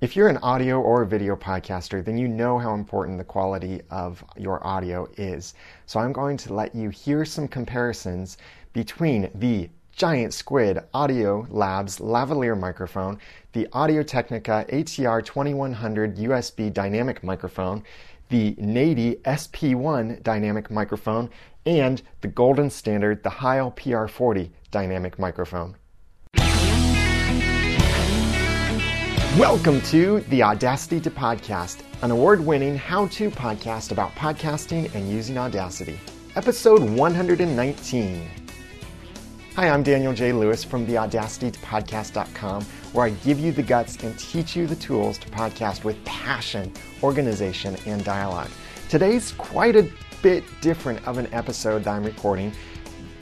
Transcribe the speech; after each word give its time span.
If 0.00 0.16
you're 0.16 0.28
an 0.28 0.38
audio 0.38 0.80
or 0.80 1.04
video 1.04 1.36
podcaster, 1.36 2.02
then 2.02 2.16
you 2.16 2.26
know 2.26 2.58
how 2.58 2.72
important 2.72 3.18
the 3.18 3.24
quality 3.24 3.82
of 3.90 4.24
your 4.34 4.66
audio 4.66 5.06
is. 5.18 5.52
So 5.84 6.00
I'm 6.00 6.14
going 6.14 6.38
to 6.38 6.54
let 6.54 6.74
you 6.74 6.88
hear 6.88 7.26
some 7.26 7.46
comparisons 7.46 8.38
between 8.72 9.30
the 9.34 9.68
Giant 9.92 10.32
Squid 10.32 10.78
Audio 10.94 11.46
Labs 11.50 11.98
lavalier 11.98 12.58
microphone, 12.58 13.18
the 13.52 13.68
Audio 13.74 14.02
Technica 14.02 14.64
ATR 14.70 15.22
2100 15.22 16.16
USB 16.16 16.72
dynamic 16.72 17.22
microphone, 17.22 17.82
the 18.30 18.54
Nady 18.54 19.20
SP1 19.20 20.22
dynamic 20.22 20.70
microphone, 20.70 21.28
and 21.66 22.00
the 22.22 22.28
golden 22.28 22.70
standard, 22.70 23.22
the 23.22 23.28
Heil 23.28 23.70
PR40 23.72 24.48
dynamic 24.70 25.18
microphone. 25.18 25.76
Welcome 29.38 29.80
to 29.82 30.20
the 30.22 30.42
Audacity 30.42 31.00
to 31.02 31.10
Podcast, 31.10 31.84
an 32.02 32.10
award 32.10 32.44
winning 32.44 32.76
how 32.76 33.06
to 33.06 33.30
podcast 33.30 33.92
about 33.92 34.12
podcasting 34.16 34.92
and 34.92 35.08
using 35.08 35.38
Audacity, 35.38 36.00
episode 36.34 36.82
119. 36.82 38.28
Hi, 39.54 39.68
I'm 39.68 39.84
Daniel 39.84 40.12
J. 40.12 40.32
Lewis 40.32 40.64
from 40.64 40.84
the 40.84 40.98
Audacity 40.98 41.52
to 41.52 41.60
Podcast.com, 41.60 42.64
where 42.92 43.06
I 43.06 43.10
give 43.10 43.38
you 43.38 43.52
the 43.52 43.62
guts 43.62 44.02
and 44.02 44.18
teach 44.18 44.56
you 44.56 44.66
the 44.66 44.74
tools 44.74 45.16
to 45.18 45.28
podcast 45.28 45.84
with 45.84 46.04
passion, 46.04 46.72
organization, 47.00 47.76
and 47.86 48.04
dialogue. 48.04 48.50
Today's 48.88 49.30
quite 49.30 49.76
a 49.76 49.88
bit 50.22 50.42
different 50.60 51.06
of 51.06 51.18
an 51.18 51.32
episode 51.32 51.84
that 51.84 51.92
I'm 51.92 52.04
recording 52.04 52.52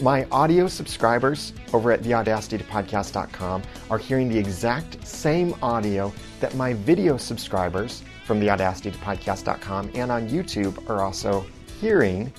my 0.01 0.27
audio 0.31 0.69
subscribers 0.69 1.53
over 1.73 1.91
at 1.91 2.03
theaudacitypodcast.com 2.03 3.63
are 3.91 3.99
hearing 3.99 4.29
the 4.29 4.39
exact 4.39 5.05
same 5.07 5.55
audio 5.63 6.13
that 6.41 6.55
my 6.55 6.73
video 6.75 7.17
subscribers 7.17 8.03
from 8.25 8.41
theaudacitypodcast.com 8.41 9.91
and 9.95 10.13
on 10.13 10.29
YouTube 10.29 10.89
are 10.89 11.03
also 11.03 11.45
hearing. 11.81 12.33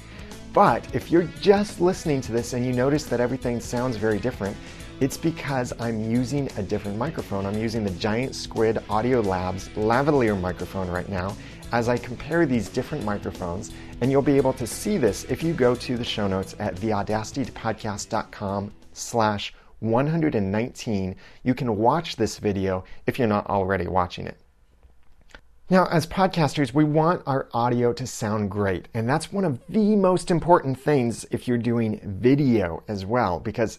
But 0.53 0.93
if 0.95 1.11
you're 1.11 1.29
just 1.41 1.81
listening 1.81 2.21
to 2.21 2.31
this 2.31 2.53
and 2.53 2.65
you 2.65 2.71
notice 2.71 3.03
that 3.05 3.19
everything 3.19 3.59
sounds 3.59 3.97
very 3.97 4.19
different, 4.19 4.55
it's 4.99 5.17
because 5.17 5.73
I'm 5.79 6.09
using 6.09 6.49
a 6.57 6.63
different 6.63 6.97
microphone. 6.97 7.45
I'm 7.45 7.57
using 7.57 7.83
the 7.83 7.91
Giant 7.91 8.35
Squid 8.35 8.83
Audio 8.89 9.21
Labs 9.21 9.69
lavalier 9.69 10.39
microphone 10.39 10.89
right 10.89 11.07
now 11.07 11.35
as 11.71 11.89
I 11.89 11.97
compare 11.97 12.45
these 12.45 12.69
different 12.69 13.03
microphones 13.03 13.71
and 14.01 14.11
you'll 14.11 14.21
be 14.21 14.37
able 14.37 14.53
to 14.53 14.67
see 14.67 14.97
this 14.97 15.23
if 15.25 15.43
you 15.43 15.53
go 15.53 15.75
to 15.75 15.97
the 15.97 16.03
show 16.03 16.27
notes 16.27 16.55
at 16.59 16.75
theaudacitypodcast.com 16.75 18.71
slash 18.93 19.53
119. 19.79 21.15
You 21.43 21.53
can 21.53 21.77
watch 21.77 22.15
this 22.15 22.37
video 22.37 22.83
if 23.07 23.17
you're 23.17 23.27
not 23.27 23.47
already 23.47 23.87
watching 23.87 24.27
it. 24.27 24.37
Now, 25.71 25.85
as 25.85 26.07
podcasters, 26.07 26.73
we 26.73 26.83
want 26.83 27.21
our 27.27 27.47
audio 27.53 27.93
to 27.93 28.07
sound 28.07 28.49
great, 28.49 28.87
and 28.95 29.07
that's 29.07 29.31
one 29.31 29.45
of 29.45 29.59
the 29.69 29.95
most 29.95 30.31
important 30.31 30.79
things 30.79 31.27
if 31.29 31.47
you're 31.47 31.59
doing 31.59 31.99
video 32.03 32.81
as 32.87 33.05
well, 33.05 33.39
because 33.39 33.77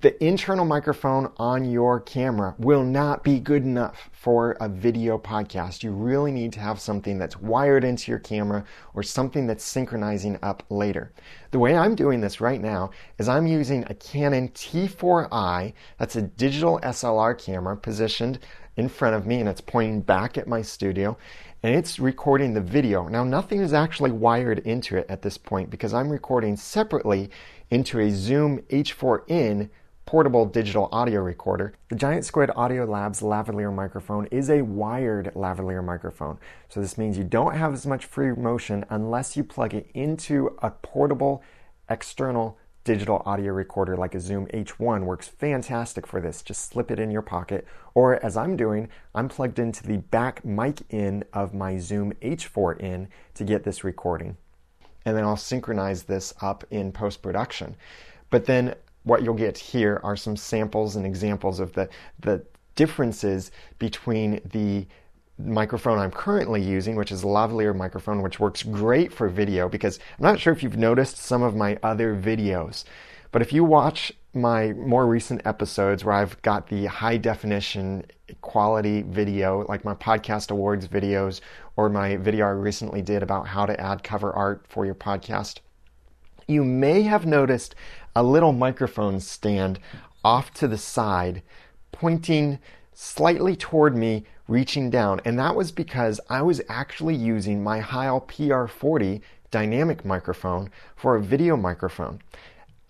the 0.00 0.24
internal 0.24 0.64
microphone 0.64 1.30
on 1.36 1.70
your 1.70 2.00
camera 2.00 2.54
will 2.56 2.82
not 2.82 3.22
be 3.22 3.38
good 3.38 3.62
enough 3.62 4.08
for 4.10 4.52
a 4.52 4.66
video 4.66 5.18
podcast. 5.18 5.82
You 5.82 5.90
really 5.90 6.32
need 6.32 6.54
to 6.54 6.60
have 6.60 6.80
something 6.80 7.18
that's 7.18 7.38
wired 7.38 7.84
into 7.84 8.10
your 8.10 8.18
camera 8.18 8.64
or 8.94 9.02
something 9.02 9.46
that's 9.46 9.62
synchronizing 9.62 10.38
up 10.42 10.62
later. 10.70 11.12
The 11.50 11.58
way 11.58 11.76
I'm 11.76 11.94
doing 11.94 12.22
this 12.22 12.40
right 12.40 12.62
now 12.62 12.90
is 13.18 13.28
I'm 13.28 13.46
using 13.46 13.84
a 13.90 13.94
Canon 13.94 14.48
T4i, 14.50 15.74
that's 15.98 16.16
a 16.16 16.22
digital 16.22 16.80
SLR 16.82 17.38
camera 17.38 17.76
positioned 17.76 18.38
in 18.76 18.88
front 18.88 19.14
of 19.14 19.26
me 19.26 19.40
and 19.40 19.48
it's 19.48 19.60
pointing 19.60 20.00
back 20.00 20.38
at 20.38 20.48
my 20.48 20.62
studio 20.62 21.18
and 21.62 21.74
it's 21.74 21.98
recording 21.98 22.54
the 22.54 22.62
video. 22.62 23.08
Now, 23.08 23.24
nothing 23.24 23.60
is 23.60 23.74
actually 23.74 24.10
wired 24.10 24.60
into 24.60 24.96
it 24.96 25.04
at 25.10 25.20
this 25.20 25.36
point 25.36 25.68
because 25.68 25.92
I'm 25.92 26.08
recording 26.08 26.56
separately 26.56 27.28
into 27.70 28.00
a 28.00 28.10
Zoom 28.10 28.60
H4n 28.70 29.68
portable 30.04 30.46
digital 30.46 30.88
audio 30.92 31.20
recorder. 31.20 31.74
The 31.88 31.96
Giant 31.96 32.24
Squid 32.24 32.50
Audio 32.56 32.84
Labs 32.84 33.20
lavalier 33.20 33.74
microphone 33.74 34.26
is 34.26 34.50
a 34.50 34.62
wired 34.62 35.32
lavalier 35.34 35.84
microphone. 35.84 36.38
So 36.68 36.80
this 36.80 36.98
means 36.98 37.16
you 37.16 37.24
don't 37.24 37.54
have 37.54 37.72
as 37.72 37.86
much 37.86 38.04
free 38.04 38.32
motion 38.32 38.84
unless 38.90 39.36
you 39.36 39.44
plug 39.44 39.74
it 39.74 39.88
into 39.94 40.56
a 40.60 40.70
portable 40.70 41.42
external 41.88 42.58
digital 42.84 43.22
audio 43.24 43.52
recorder 43.52 43.96
like 43.96 44.14
a 44.14 44.20
Zoom 44.20 44.46
H1 44.46 45.04
works 45.04 45.28
fantastic 45.28 46.06
for 46.06 46.20
this. 46.20 46.42
Just 46.42 46.68
slip 46.68 46.90
it 46.90 46.98
in 46.98 47.10
your 47.10 47.22
pocket. 47.22 47.66
Or 47.94 48.24
as 48.24 48.36
I'm 48.36 48.56
doing, 48.56 48.88
I'm 49.14 49.28
plugged 49.28 49.58
into 49.58 49.86
the 49.86 49.98
back 49.98 50.44
mic 50.44 50.80
in 50.90 51.24
of 51.32 51.54
my 51.54 51.78
Zoom 51.78 52.12
H4n 52.22 53.08
to 53.34 53.44
get 53.44 53.64
this 53.64 53.84
recording. 53.84 54.36
And 55.04 55.16
then 55.16 55.24
I'll 55.24 55.36
synchronize 55.36 56.04
this 56.04 56.34
up 56.40 56.64
in 56.70 56.92
post 56.92 57.22
production. 57.22 57.76
But 58.30 58.46
then 58.46 58.74
what 59.04 59.22
you'll 59.22 59.34
get 59.34 59.58
here 59.58 60.00
are 60.02 60.16
some 60.16 60.36
samples 60.36 60.96
and 60.96 61.04
examples 61.04 61.60
of 61.60 61.72
the, 61.72 61.88
the 62.20 62.44
differences 62.74 63.50
between 63.78 64.40
the 64.52 64.86
microphone 65.38 65.98
I'm 65.98 66.10
currently 66.10 66.62
using, 66.62 66.96
which 66.96 67.10
is 67.10 67.22
a 67.22 67.26
lavalier 67.26 67.74
microphone, 67.74 68.22
which 68.22 68.38
works 68.38 68.62
great 68.62 69.12
for 69.12 69.28
video 69.28 69.68
because 69.68 69.98
I'm 70.18 70.24
not 70.24 70.38
sure 70.38 70.52
if 70.52 70.62
you've 70.62 70.76
noticed 70.76 71.16
some 71.16 71.42
of 71.42 71.56
my 71.56 71.78
other 71.82 72.14
videos, 72.14 72.84
but 73.32 73.42
if 73.42 73.52
you 73.52 73.64
watch 73.64 74.12
my 74.34 74.72
more 74.72 75.06
recent 75.06 75.46
episodes 75.46 76.04
where 76.04 76.14
I've 76.14 76.40
got 76.42 76.68
the 76.68 76.86
high 76.86 77.16
definition 77.16 78.04
quality 78.40 79.02
video, 79.02 79.66
like 79.68 79.84
my 79.84 79.94
podcast 79.94 80.50
awards 80.50 80.86
videos 80.88 81.40
or 81.76 81.88
my 81.88 82.16
video 82.16 82.46
I 82.46 82.50
recently 82.50 83.02
did 83.02 83.22
about 83.22 83.46
how 83.48 83.66
to 83.66 83.78
add 83.78 84.02
cover 84.02 84.32
art 84.32 84.64
for 84.68 84.86
your 84.86 84.94
podcast, 84.94 85.58
you 86.46 86.64
may 86.64 87.02
have 87.02 87.26
noticed 87.26 87.74
a 88.14 88.22
little 88.22 88.52
microphone 88.52 89.20
stand 89.20 89.78
off 90.24 90.52
to 90.54 90.68
the 90.68 90.78
side, 90.78 91.42
pointing 91.90 92.58
slightly 92.92 93.56
toward 93.56 93.96
me, 93.96 94.24
reaching 94.48 94.90
down. 94.90 95.20
And 95.24 95.38
that 95.38 95.56
was 95.56 95.72
because 95.72 96.20
I 96.28 96.42
was 96.42 96.60
actually 96.68 97.14
using 97.14 97.62
my 97.62 97.80
Heil 97.80 98.20
PR40 98.20 99.20
dynamic 99.50 100.04
microphone 100.04 100.70
for 100.96 101.16
a 101.16 101.22
video 101.22 101.56
microphone. 101.56 102.20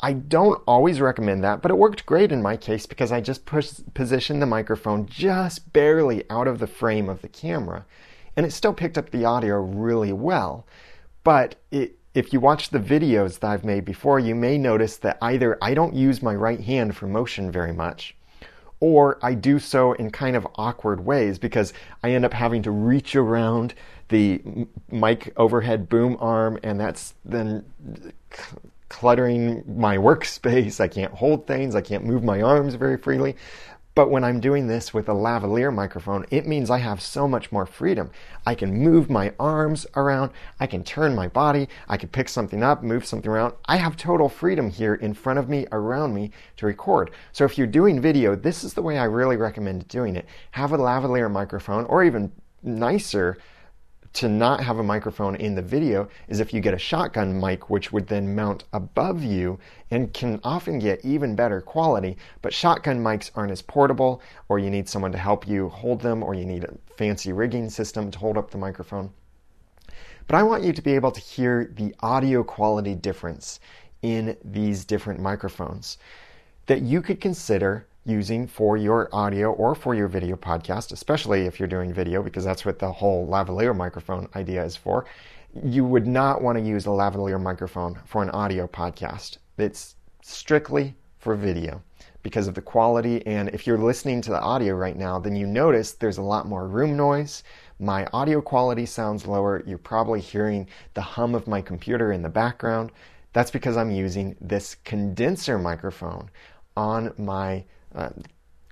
I 0.00 0.14
don't 0.14 0.60
always 0.66 1.00
recommend 1.00 1.44
that, 1.44 1.62
but 1.62 1.70
it 1.70 1.78
worked 1.78 2.06
great 2.06 2.32
in 2.32 2.42
my 2.42 2.56
case 2.56 2.86
because 2.86 3.12
I 3.12 3.20
just 3.20 3.46
pushed, 3.46 3.94
positioned 3.94 4.42
the 4.42 4.46
microphone 4.46 5.06
just 5.06 5.72
barely 5.72 6.28
out 6.28 6.48
of 6.48 6.58
the 6.58 6.66
frame 6.66 7.08
of 7.08 7.22
the 7.22 7.28
camera, 7.28 7.86
and 8.36 8.44
it 8.44 8.52
still 8.52 8.72
picked 8.72 8.98
up 8.98 9.10
the 9.10 9.24
audio 9.24 9.60
really 9.60 10.12
well. 10.12 10.66
But 11.22 11.54
it 11.70 11.98
if 12.14 12.32
you 12.32 12.40
watch 12.40 12.70
the 12.70 12.78
videos 12.78 13.38
that 13.38 13.50
I've 13.50 13.64
made 13.64 13.84
before, 13.84 14.18
you 14.20 14.34
may 14.34 14.58
notice 14.58 14.96
that 14.98 15.18
either 15.22 15.56
I 15.62 15.74
don't 15.74 15.94
use 15.94 16.22
my 16.22 16.34
right 16.34 16.60
hand 16.60 16.96
for 16.96 17.06
motion 17.06 17.50
very 17.50 17.72
much, 17.72 18.14
or 18.80 19.18
I 19.22 19.34
do 19.34 19.58
so 19.58 19.92
in 19.92 20.10
kind 20.10 20.36
of 20.36 20.46
awkward 20.56 21.04
ways 21.04 21.38
because 21.38 21.72
I 22.02 22.10
end 22.10 22.24
up 22.24 22.34
having 22.34 22.62
to 22.64 22.70
reach 22.70 23.16
around 23.16 23.74
the 24.08 24.42
mic 24.90 25.32
overhead 25.38 25.88
boom 25.88 26.16
arm, 26.20 26.58
and 26.62 26.78
that's 26.78 27.14
then 27.24 27.64
cluttering 28.90 29.64
my 29.66 29.96
workspace. 29.96 30.80
I 30.80 30.88
can't 30.88 31.14
hold 31.14 31.46
things, 31.46 31.74
I 31.74 31.80
can't 31.80 32.04
move 32.04 32.22
my 32.22 32.42
arms 32.42 32.74
very 32.74 32.98
freely. 32.98 33.36
But 33.94 34.10
when 34.10 34.24
I'm 34.24 34.40
doing 34.40 34.68
this 34.68 34.94
with 34.94 35.10
a 35.10 35.14
lavalier 35.14 35.72
microphone, 35.72 36.24
it 36.30 36.46
means 36.46 36.70
I 36.70 36.78
have 36.78 37.02
so 37.02 37.28
much 37.28 37.52
more 37.52 37.66
freedom. 37.66 38.10
I 38.46 38.54
can 38.54 38.72
move 38.72 39.10
my 39.10 39.34
arms 39.38 39.86
around, 39.94 40.30
I 40.58 40.66
can 40.66 40.82
turn 40.82 41.14
my 41.14 41.28
body, 41.28 41.68
I 41.88 41.98
can 41.98 42.08
pick 42.08 42.30
something 42.30 42.62
up, 42.62 42.82
move 42.82 43.04
something 43.04 43.30
around. 43.30 43.52
I 43.66 43.76
have 43.76 43.98
total 43.98 44.30
freedom 44.30 44.70
here 44.70 44.94
in 44.94 45.12
front 45.12 45.38
of 45.38 45.50
me, 45.50 45.66
around 45.72 46.14
me 46.14 46.30
to 46.56 46.66
record. 46.66 47.10
So 47.32 47.44
if 47.44 47.58
you're 47.58 47.66
doing 47.66 48.00
video, 48.00 48.34
this 48.34 48.64
is 48.64 48.72
the 48.72 48.82
way 48.82 48.96
I 48.96 49.04
really 49.04 49.36
recommend 49.36 49.88
doing 49.88 50.16
it. 50.16 50.26
Have 50.52 50.72
a 50.72 50.78
lavalier 50.78 51.30
microphone 51.30 51.84
or 51.84 52.02
even 52.02 52.32
nicer 52.62 53.36
to 54.14 54.28
not 54.28 54.62
have 54.62 54.78
a 54.78 54.82
microphone 54.82 55.36
in 55.36 55.54
the 55.54 55.62
video 55.62 56.08
is 56.28 56.40
if 56.40 56.52
you 56.52 56.60
get 56.60 56.74
a 56.74 56.78
shotgun 56.78 57.40
mic, 57.40 57.70
which 57.70 57.92
would 57.92 58.06
then 58.06 58.34
mount 58.34 58.64
above 58.72 59.22
you 59.22 59.58
and 59.90 60.12
can 60.12 60.38
often 60.44 60.78
get 60.78 61.04
even 61.04 61.34
better 61.34 61.60
quality. 61.60 62.16
But 62.42 62.52
shotgun 62.52 63.02
mics 63.02 63.30
aren't 63.34 63.52
as 63.52 63.62
portable, 63.62 64.20
or 64.48 64.58
you 64.58 64.70
need 64.70 64.88
someone 64.88 65.12
to 65.12 65.18
help 65.18 65.48
you 65.48 65.68
hold 65.70 66.00
them, 66.00 66.22
or 66.22 66.34
you 66.34 66.44
need 66.44 66.64
a 66.64 66.74
fancy 66.96 67.32
rigging 67.32 67.70
system 67.70 68.10
to 68.10 68.18
hold 68.18 68.36
up 68.36 68.50
the 68.50 68.58
microphone. 68.58 69.10
But 70.26 70.36
I 70.36 70.42
want 70.42 70.62
you 70.62 70.72
to 70.72 70.82
be 70.82 70.92
able 70.92 71.10
to 71.10 71.20
hear 71.20 71.72
the 71.74 71.94
audio 72.00 72.44
quality 72.44 72.94
difference 72.94 73.60
in 74.02 74.36
these 74.44 74.84
different 74.84 75.20
microphones 75.20 75.98
that 76.66 76.82
you 76.82 77.02
could 77.02 77.20
consider 77.20 77.86
using 78.04 78.46
for 78.46 78.76
your 78.76 79.08
audio 79.12 79.52
or 79.52 79.74
for 79.74 79.94
your 79.94 80.08
video 80.08 80.36
podcast, 80.36 80.92
especially 80.92 81.42
if 81.42 81.58
you're 81.58 81.68
doing 81.68 81.92
video, 81.92 82.22
because 82.22 82.44
that's 82.44 82.64
what 82.64 82.78
the 82.78 82.90
whole 82.90 83.26
lavalier 83.28 83.76
microphone 83.76 84.28
idea 84.34 84.64
is 84.64 84.76
for. 84.76 85.04
You 85.62 85.84
would 85.84 86.06
not 86.06 86.42
want 86.42 86.58
to 86.58 86.64
use 86.64 86.86
a 86.86 86.90
lavalier 86.90 87.40
microphone 87.40 87.98
for 88.04 88.22
an 88.22 88.30
audio 88.30 88.66
podcast. 88.66 89.38
It's 89.58 89.96
strictly 90.22 90.94
for 91.18 91.36
video 91.36 91.82
because 92.22 92.48
of 92.48 92.54
the 92.54 92.62
quality. 92.62 93.24
And 93.26 93.48
if 93.50 93.66
you're 93.66 93.78
listening 93.78 94.20
to 94.22 94.30
the 94.30 94.40
audio 94.40 94.74
right 94.74 94.96
now, 94.96 95.18
then 95.18 95.36
you 95.36 95.46
notice 95.46 95.92
there's 95.92 96.18
a 96.18 96.22
lot 96.22 96.46
more 96.46 96.66
room 96.66 96.96
noise. 96.96 97.44
My 97.78 98.06
audio 98.12 98.40
quality 98.40 98.86
sounds 98.86 99.26
lower. 99.26 99.62
You're 99.66 99.78
probably 99.78 100.20
hearing 100.20 100.68
the 100.94 101.00
hum 101.00 101.34
of 101.34 101.46
my 101.46 101.60
computer 101.60 102.12
in 102.12 102.22
the 102.22 102.28
background. 102.28 102.92
That's 103.32 103.50
because 103.50 103.76
I'm 103.76 103.90
using 103.90 104.36
this 104.40 104.76
condenser 104.84 105.58
microphone 105.58 106.30
on 106.76 107.12
my 107.16 107.64
uh, 107.94 108.10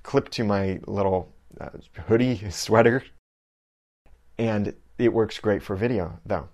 clip 0.03 0.29
to 0.31 0.45
my 0.45 0.81
little 0.87 1.33
uh, 1.61 1.71
hoodie 2.07 2.41
sweater. 2.51 3.05
And 4.39 4.75
it 4.99 5.13
works 5.13 5.39
great 5.39 5.63
for 5.63 5.77
video, 5.77 6.19
though. 6.25 6.49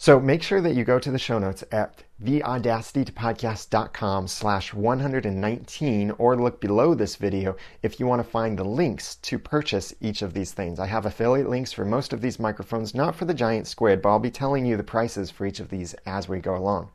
So 0.00 0.18
make 0.18 0.42
sure 0.42 0.60
that 0.62 0.74
you 0.74 0.82
go 0.82 0.98
to 0.98 1.10
the 1.10 1.18
show 1.18 1.38
notes 1.38 1.62
at 1.72 2.04
theaudacitytopodcast.com 2.22 4.28
slash 4.28 4.72
119 4.72 6.10
or 6.12 6.36
look 6.36 6.58
below 6.58 6.94
this 6.94 7.16
video 7.16 7.54
if 7.82 8.00
you 8.00 8.06
want 8.06 8.24
to 8.24 8.30
find 8.30 8.58
the 8.58 8.64
links 8.64 9.16
to 9.16 9.38
purchase 9.38 9.92
each 10.00 10.22
of 10.22 10.32
these 10.32 10.52
things. 10.52 10.80
I 10.80 10.86
have 10.86 11.04
affiliate 11.04 11.50
links 11.50 11.74
for 11.74 11.84
most 11.84 12.14
of 12.14 12.22
these 12.22 12.40
microphones, 12.40 12.94
not 12.94 13.14
for 13.14 13.26
the 13.26 13.34
giant 13.34 13.66
squid, 13.66 14.00
but 14.00 14.08
I'll 14.08 14.18
be 14.18 14.30
telling 14.30 14.64
you 14.64 14.78
the 14.78 14.82
prices 14.82 15.30
for 15.30 15.44
each 15.44 15.60
of 15.60 15.68
these 15.68 15.92
as 16.06 16.30
we 16.30 16.38
go 16.38 16.56
along. 16.56 16.88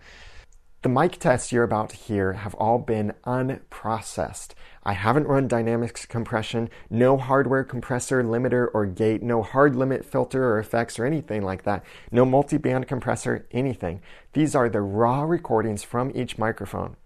The 0.85 0.89
mic 0.89 1.17
tests 1.17 1.51
you're 1.51 1.63
about 1.63 1.89
to 1.89 1.95
hear 1.95 2.33
have 2.33 2.53
all 2.53 2.77
been 2.77 3.15
unprocessed. 3.25 4.49
I 4.83 4.93
haven't 4.93 5.25
run 5.25 5.47
dynamics 5.47 6.05
compression, 6.05 6.69
no 6.91 7.17
hardware 7.17 7.63
compressor, 7.63 8.23
limiter, 8.23 8.67
or 8.71 8.85
gate, 8.85 9.23
no 9.23 9.41
hard 9.41 9.75
limit 9.75 10.05
filter 10.05 10.47
or 10.47 10.59
effects 10.59 10.99
or 10.99 11.05
anything 11.07 11.41
like 11.41 11.63
that, 11.63 11.83
no 12.11 12.23
multi-band 12.23 12.87
compressor, 12.87 13.47
anything. 13.49 14.03
These 14.33 14.53
are 14.53 14.69
the 14.69 14.81
raw 14.81 15.23
recordings 15.23 15.83
from 15.83 16.11
each 16.13 16.37
microphone. 16.37 16.97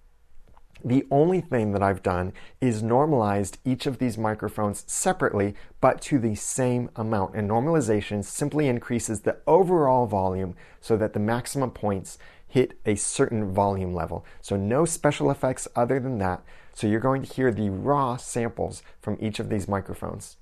The 0.83 1.05
only 1.11 1.41
thing 1.41 1.73
that 1.73 1.83
I've 1.83 2.03
done 2.03 2.31
is 2.61 2.83
normalized 2.83 3.59
each 3.65 3.85
of 3.85 3.97
these 3.97 4.17
microphones 4.17 4.85
separately, 4.87 5.55
but 5.81 6.01
to 6.03 6.19
the 6.19 6.35
same 6.35 6.89
amount. 6.95 7.35
And 7.35 7.49
normalization 7.49 8.23
simply 8.23 8.67
increases 8.67 9.21
the 9.21 9.37
overall 9.45 10.05
volume 10.05 10.55
so 10.79 10.95
that 10.95 11.13
the 11.13 11.19
maximum 11.19 11.71
points 11.71 12.17
hit 12.49 12.77
a 12.85 12.95
certain 12.95 13.53
volume 13.53 13.93
level. 13.93 14.25
So 14.41 14.57
no 14.57 14.83
special 14.83 15.31
effects 15.31 15.67
other 15.75 15.99
than 15.99 16.17
that. 16.17 16.43
So 16.73 16.87
you're 16.87 16.99
going 16.99 17.21
to 17.21 17.33
hear 17.33 17.51
the 17.51 17.69
raw 17.69 18.17
samples 18.17 18.83
from 18.99 19.17
each 19.21 19.39
of 19.39 19.49
these 19.49 19.67
microphones. 19.67 20.35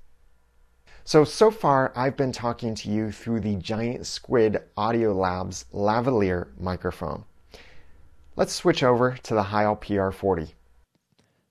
So, 1.04 1.24
so 1.24 1.52
far 1.52 1.94
I've 1.96 2.18
been 2.18 2.32
talking 2.32 2.74
to 2.76 2.90
you 2.90 3.12
through 3.12 3.42
the 3.42 3.56
Giant 3.56 4.06
Squid 4.06 4.62
Audio 4.76 5.14
Labs 5.14 5.66
lavalier 5.74 6.48
microphone. 6.60 7.24
Let's 8.36 8.54
switch 8.54 8.84
over 8.84 9.18
to 9.24 9.34
the 9.34 9.44
Heil 9.44 9.76
PR40. 9.76 10.52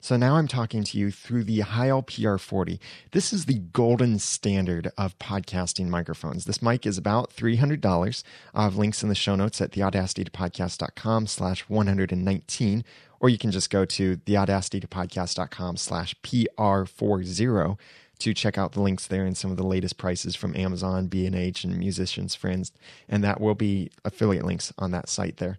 So 0.06 0.16
now 0.16 0.36
I'm 0.36 0.46
talking 0.46 0.84
to 0.84 0.98
you 0.98 1.10
through 1.10 1.42
the 1.42 1.62
Heil 1.62 2.00
PR40. 2.00 2.78
This 3.10 3.32
is 3.32 3.46
the 3.46 3.58
golden 3.58 4.20
standard 4.20 4.92
of 4.96 5.18
podcasting 5.18 5.88
microphones. 5.88 6.44
This 6.44 6.62
mic 6.62 6.86
is 6.86 6.96
about 6.96 7.34
$300. 7.34 8.22
I 8.54 8.62
have 8.62 8.76
links 8.76 9.02
in 9.02 9.08
the 9.08 9.16
show 9.16 9.34
notes 9.34 9.60
at 9.60 9.72
theaudacitytopodcast.com 9.72 11.26
slash 11.26 11.62
119, 11.62 12.84
or 13.18 13.28
you 13.28 13.36
can 13.36 13.50
just 13.50 13.68
go 13.68 13.84
to 13.84 14.16
theaudacitytopodcast.com 14.18 15.76
slash 15.76 16.14
PR40 16.22 17.78
to 18.20 18.32
check 18.32 18.56
out 18.56 18.72
the 18.74 18.80
links 18.80 19.08
there 19.08 19.26
and 19.26 19.36
some 19.36 19.50
of 19.50 19.56
the 19.56 19.66
latest 19.66 19.98
prices 19.98 20.36
from 20.36 20.54
Amazon, 20.54 21.08
B&H, 21.08 21.64
and 21.64 21.76
Musicians 21.76 22.36
Friends. 22.36 22.70
And 23.08 23.24
that 23.24 23.40
will 23.40 23.56
be 23.56 23.90
affiliate 24.04 24.44
links 24.44 24.72
on 24.78 24.92
that 24.92 25.08
site 25.08 25.38
there. 25.38 25.58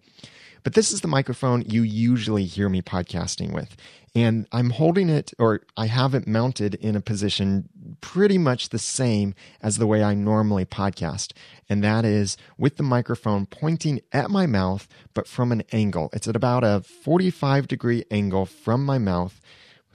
But 0.62 0.74
this 0.74 0.92
is 0.92 1.00
the 1.00 1.08
microphone 1.08 1.62
you 1.62 1.82
usually 1.82 2.44
hear 2.44 2.68
me 2.68 2.82
podcasting 2.82 3.52
with. 3.52 3.76
And 4.14 4.46
I'm 4.52 4.70
holding 4.70 5.08
it, 5.08 5.32
or 5.38 5.62
I 5.76 5.86
have 5.86 6.14
it 6.14 6.26
mounted 6.26 6.74
in 6.74 6.96
a 6.96 7.00
position 7.00 7.68
pretty 8.00 8.38
much 8.38 8.70
the 8.70 8.78
same 8.78 9.34
as 9.62 9.76
the 9.76 9.86
way 9.86 10.02
I 10.02 10.14
normally 10.14 10.64
podcast. 10.64 11.32
And 11.68 11.84
that 11.84 12.04
is 12.04 12.36
with 12.56 12.76
the 12.76 12.82
microphone 12.82 13.46
pointing 13.46 14.00
at 14.12 14.30
my 14.30 14.46
mouth, 14.46 14.88
but 15.14 15.28
from 15.28 15.52
an 15.52 15.62
angle. 15.72 16.10
It's 16.12 16.28
at 16.28 16.36
about 16.36 16.64
a 16.64 16.80
45 16.80 17.68
degree 17.68 18.04
angle 18.10 18.46
from 18.46 18.84
my 18.84 18.98
mouth. 18.98 19.40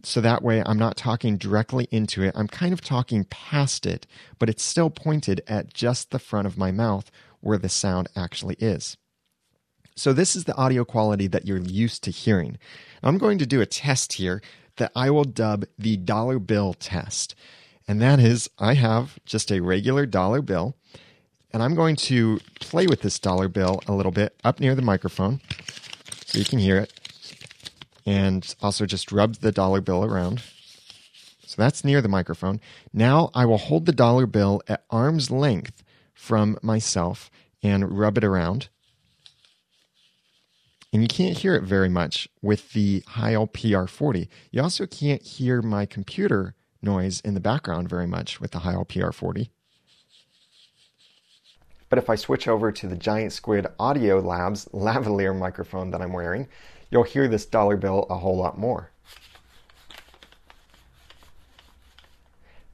So 0.03 0.19
that 0.21 0.43
way 0.43 0.61
I'm 0.65 0.77
not 0.77 0.97
talking 0.97 1.37
directly 1.37 1.87
into 1.89 2.23
it. 2.23 2.33
I'm 2.35 2.49
kind 2.49 2.73
of 2.73 2.81
talking 2.81 3.23
past 3.25 3.85
it, 3.85 4.05
but 4.37 4.49
it's 4.49 4.63
still 4.63 4.89
pointed 4.89 5.41
at 5.47 5.73
just 5.73 6.11
the 6.11 6.19
front 6.19 6.45
of 6.45 6.57
my 6.57 6.71
mouth 6.71 7.09
where 7.39 7.57
the 7.57 7.69
sound 7.69 8.09
actually 8.15 8.55
is. 8.59 8.97
So 9.95 10.11
this 10.11 10.35
is 10.35 10.45
the 10.45 10.55
audio 10.55 10.83
quality 10.83 11.27
that 11.27 11.45
you're 11.45 11.59
used 11.59 12.03
to 12.03 12.11
hearing. 12.11 12.57
I'm 13.03 13.17
going 13.17 13.37
to 13.37 13.45
do 13.45 13.61
a 13.61 13.65
test 13.65 14.13
here 14.13 14.41
that 14.77 14.91
I 14.95 15.11
will 15.11 15.23
dub 15.23 15.65
the 15.77 15.97
dollar 15.97 16.39
bill 16.39 16.73
test. 16.73 17.35
And 17.87 18.01
that 18.01 18.19
is, 18.19 18.49
I 18.57 18.73
have 18.73 19.19
just 19.25 19.51
a 19.51 19.59
regular 19.59 20.05
dollar 20.05 20.41
bill, 20.41 20.75
and 21.51 21.61
I'm 21.61 21.75
going 21.75 21.95
to 21.97 22.39
play 22.59 22.87
with 22.87 23.01
this 23.01 23.19
dollar 23.19 23.47
bill 23.47 23.81
a 23.87 23.93
little 23.93 24.11
bit 24.11 24.35
up 24.43 24.59
near 24.59 24.73
the 24.73 24.81
microphone 24.81 25.41
so 26.25 26.39
you 26.39 26.45
can 26.45 26.59
hear 26.59 26.77
it. 26.77 26.93
And 28.05 28.53
also 28.61 28.85
just 28.85 29.11
rub 29.11 29.35
the 29.35 29.51
dollar 29.51 29.79
bill 29.79 30.03
around. 30.03 30.41
So 31.45 31.61
that's 31.61 31.83
near 31.83 32.01
the 32.01 32.09
microphone. 32.09 32.59
Now 32.91 33.29
I 33.35 33.45
will 33.45 33.59
hold 33.59 33.85
the 33.85 33.91
dollar 33.91 34.25
bill 34.25 34.61
at 34.67 34.85
arm's 34.89 35.29
length 35.29 35.83
from 36.13 36.57
myself 36.63 37.29
and 37.61 37.97
rub 37.97 38.17
it 38.17 38.23
around 38.23 38.69
and 40.93 41.01
you 41.01 41.07
can't 41.07 41.39
hear 41.39 41.55
it 41.55 41.63
very 41.63 41.89
much 41.89 42.29
with 42.43 42.71
the 42.73 43.03
Heil 43.07 43.47
PR40. 43.47 44.27
You 44.51 44.61
also 44.61 44.85
can't 44.85 45.23
hear 45.23 45.63
my 45.63 45.87
computer 45.87 46.53
noise 46.83 47.19
in 47.21 47.33
the 47.33 47.39
background 47.39 47.89
very 47.89 48.05
much 48.05 48.39
with 48.39 48.51
the 48.51 48.59
Heil 48.59 48.85
PR40. 48.85 49.49
But 51.89 51.97
if 51.97 52.09
I 52.09 52.15
switch 52.15 52.47
over 52.47 52.71
to 52.71 52.87
the 52.87 52.95
Giant 52.95 53.33
Squid 53.33 53.67
Audio 53.79 54.19
Labs 54.19 54.65
lavalier 54.65 55.37
microphone 55.37 55.89
that 55.91 56.01
I'm 56.01 56.13
wearing, 56.13 56.47
you'll 56.91 57.03
hear 57.03 57.27
this 57.27 57.45
dollar 57.45 57.75
bill 57.75 58.05
a 58.09 58.17
whole 58.17 58.37
lot 58.37 58.59
more. 58.59 58.91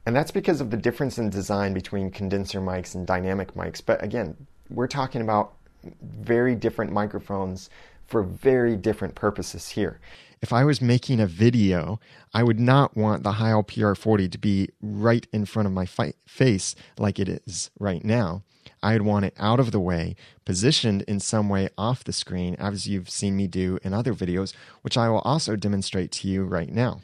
And 0.04 0.14
that's 0.14 0.30
because 0.30 0.60
of 0.60 0.70
the 0.70 0.76
difference 0.76 1.18
in 1.18 1.30
design 1.30 1.72
between 1.72 2.10
condenser 2.10 2.60
mics 2.60 2.94
and 2.94 3.06
dynamic 3.06 3.54
mics. 3.54 3.80
But 3.84 4.02
again, 4.02 4.46
we're 4.68 4.88
talking 4.88 5.22
about 5.22 5.54
very 6.02 6.54
different 6.54 6.92
microphones 6.92 7.70
for 8.10 8.24
very 8.24 8.76
different 8.76 9.14
purposes 9.14 9.70
here. 9.70 10.00
If 10.42 10.52
I 10.52 10.64
was 10.64 10.80
making 10.80 11.20
a 11.20 11.26
video, 11.26 12.00
I 12.34 12.42
would 12.42 12.58
not 12.58 12.96
want 12.96 13.22
the 13.22 13.32
Heil 13.32 13.62
PR40 13.62 14.30
to 14.32 14.38
be 14.38 14.70
right 14.82 15.26
in 15.32 15.44
front 15.44 15.66
of 15.66 15.72
my 15.72 15.86
fi- 15.86 16.14
face 16.26 16.74
like 16.98 17.18
it 17.18 17.28
is 17.28 17.70
right 17.78 18.04
now. 18.04 18.42
I'd 18.82 19.02
want 19.02 19.26
it 19.26 19.34
out 19.38 19.60
of 19.60 19.70
the 19.70 19.80
way, 19.80 20.16
positioned 20.44 21.02
in 21.02 21.20
some 21.20 21.48
way 21.48 21.68
off 21.78 22.02
the 22.02 22.12
screen, 22.12 22.56
as 22.58 22.88
you've 22.88 23.10
seen 23.10 23.36
me 23.36 23.46
do 23.46 23.78
in 23.82 23.92
other 23.92 24.14
videos, 24.14 24.54
which 24.82 24.96
I 24.96 25.08
will 25.08 25.20
also 25.20 25.54
demonstrate 25.54 26.10
to 26.12 26.28
you 26.28 26.44
right 26.44 26.70
now. 26.70 27.02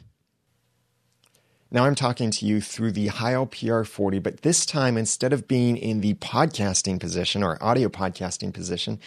Now 1.69 1.85
I'm 1.85 1.95
talking 1.95 2.31
to 2.31 2.45
you 2.45 2.59
through 2.59 2.93
the 2.93 3.07
Heil 3.07 3.45
PR40, 3.45 4.23
but 4.23 4.41
this 4.41 4.65
time 4.65 4.97
instead 4.97 5.31
of 5.31 5.47
being 5.47 5.77
in 5.77 6.01
the 6.01 6.15
podcasting 6.15 6.99
position 6.99 7.43
or 7.43 7.61
audio 7.61 7.89
podcasting 7.89 8.53
position, 8.53 8.99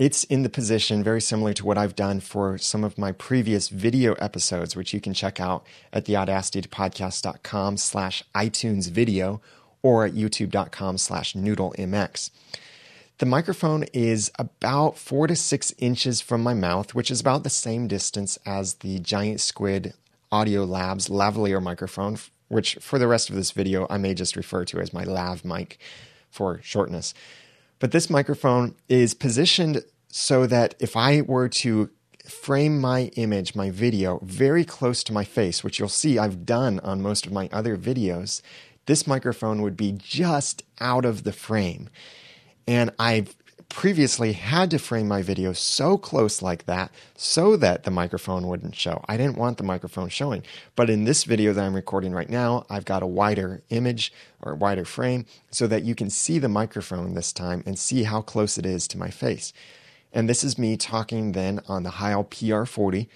it's 0.00 0.24
in 0.24 0.42
the 0.42 0.48
position 0.48 1.04
very 1.04 1.20
similar 1.20 1.52
to 1.52 1.66
what 1.66 1.76
I've 1.76 1.94
done 1.94 2.20
for 2.20 2.56
some 2.56 2.84
of 2.84 2.96
my 2.96 3.12
previous 3.12 3.68
video 3.68 4.14
episodes, 4.14 4.74
which 4.74 4.94
you 4.94 5.00
can 5.00 5.12
check 5.12 5.38
out 5.38 5.66
at 5.92 6.06
theaudacitypodcast.com 6.06 7.76
slash 7.76 8.24
iTunes 8.34 8.90
video 8.90 9.42
or 9.82 10.06
at 10.06 10.14
youtube.com 10.14 10.96
slash 10.96 11.34
noodlemx. 11.34 12.30
The 13.18 13.26
microphone 13.26 13.84
is 13.92 14.32
about 14.38 14.96
four 14.96 15.26
to 15.26 15.36
six 15.36 15.74
inches 15.76 16.22
from 16.22 16.42
my 16.42 16.54
mouth, 16.54 16.94
which 16.94 17.10
is 17.10 17.20
about 17.20 17.44
the 17.44 17.50
same 17.50 17.86
distance 17.86 18.38
as 18.46 18.76
the 18.76 19.00
Giant 19.00 19.42
Squid 19.42 19.92
Audio 20.32 20.64
Labs 20.64 21.10
lavalier 21.10 21.62
microphone, 21.62 22.16
which 22.48 22.76
for 22.76 22.98
the 22.98 23.06
rest 23.06 23.28
of 23.28 23.36
this 23.36 23.50
video 23.50 23.86
I 23.90 23.98
may 23.98 24.14
just 24.14 24.34
refer 24.34 24.64
to 24.64 24.80
as 24.80 24.94
my 24.94 25.04
lav 25.04 25.44
mic 25.44 25.78
for 26.30 26.58
shortness. 26.62 27.12
But 27.80 27.90
this 27.90 28.08
microphone 28.08 28.76
is 28.88 29.14
positioned 29.14 29.82
so 30.08 30.46
that 30.46 30.74
if 30.78 30.96
I 30.96 31.22
were 31.22 31.48
to 31.48 31.90
frame 32.28 32.78
my 32.80 33.04
image, 33.16 33.56
my 33.56 33.70
video, 33.70 34.20
very 34.22 34.64
close 34.64 35.02
to 35.04 35.12
my 35.12 35.24
face, 35.24 35.64
which 35.64 35.78
you'll 35.78 35.88
see 35.88 36.18
I've 36.18 36.46
done 36.46 36.78
on 36.80 37.02
most 37.02 37.26
of 37.26 37.32
my 37.32 37.48
other 37.52 37.76
videos, 37.76 38.42
this 38.86 39.06
microphone 39.06 39.62
would 39.62 39.76
be 39.76 39.92
just 39.92 40.62
out 40.78 41.04
of 41.04 41.24
the 41.24 41.32
frame. 41.32 41.88
And 42.68 42.90
I've 42.98 43.34
previously 43.70 44.32
had 44.32 44.70
to 44.70 44.78
frame 44.78 45.08
my 45.08 45.22
video 45.22 45.52
so 45.54 45.96
close 45.96 46.42
like 46.42 46.66
that 46.66 46.90
so 47.16 47.56
that 47.56 47.84
the 47.84 47.90
microphone 47.90 48.46
wouldn't 48.46 48.74
show. 48.74 49.02
I 49.08 49.16
didn't 49.16 49.38
want 49.38 49.56
the 49.56 49.64
microphone 49.64 50.10
showing. 50.10 50.42
But 50.76 50.90
in 50.90 51.04
this 51.04 51.24
video 51.24 51.52
that 51.54 51.64
I'm 51.64 51.74
recording 51.74 52.12
right 52.12 52.28
now, 52.28 52.66
I've 52.68 52.84
got 52.84 53.02
a 53.02 53.06
wider 53.06 53.62
image 53.70 54.12
or 54.42 54.54
wider 54.54 54.84
frame 54.84 55.24
so 55.50 55.66
that 55.68 55.84
you 55.84 55.94
can 55.94 56.10
see 56.10 56.38
the 56.38 56.48
microphone 56.48 57.14
this 57.14 57.32
time 57.32 57.62
and 57.64 57.78
see 57.78 58.02
how 58.02 58.20
close 58.20 58.58
it 58.58 58.66
is 58.66 58.86
to 58.88 58.98
my 58.98 59.08
face. 59.08 59.52
And 60.12 60.28
this 60.28 60.44
is 60.44 60.58
me 60.58 60.76
talking 60.76 61.32
then 61.32 61.60
on 61.68 61.84
the 61.84 61.90
Heil 61.90 62.24
PR40 62.24 63.06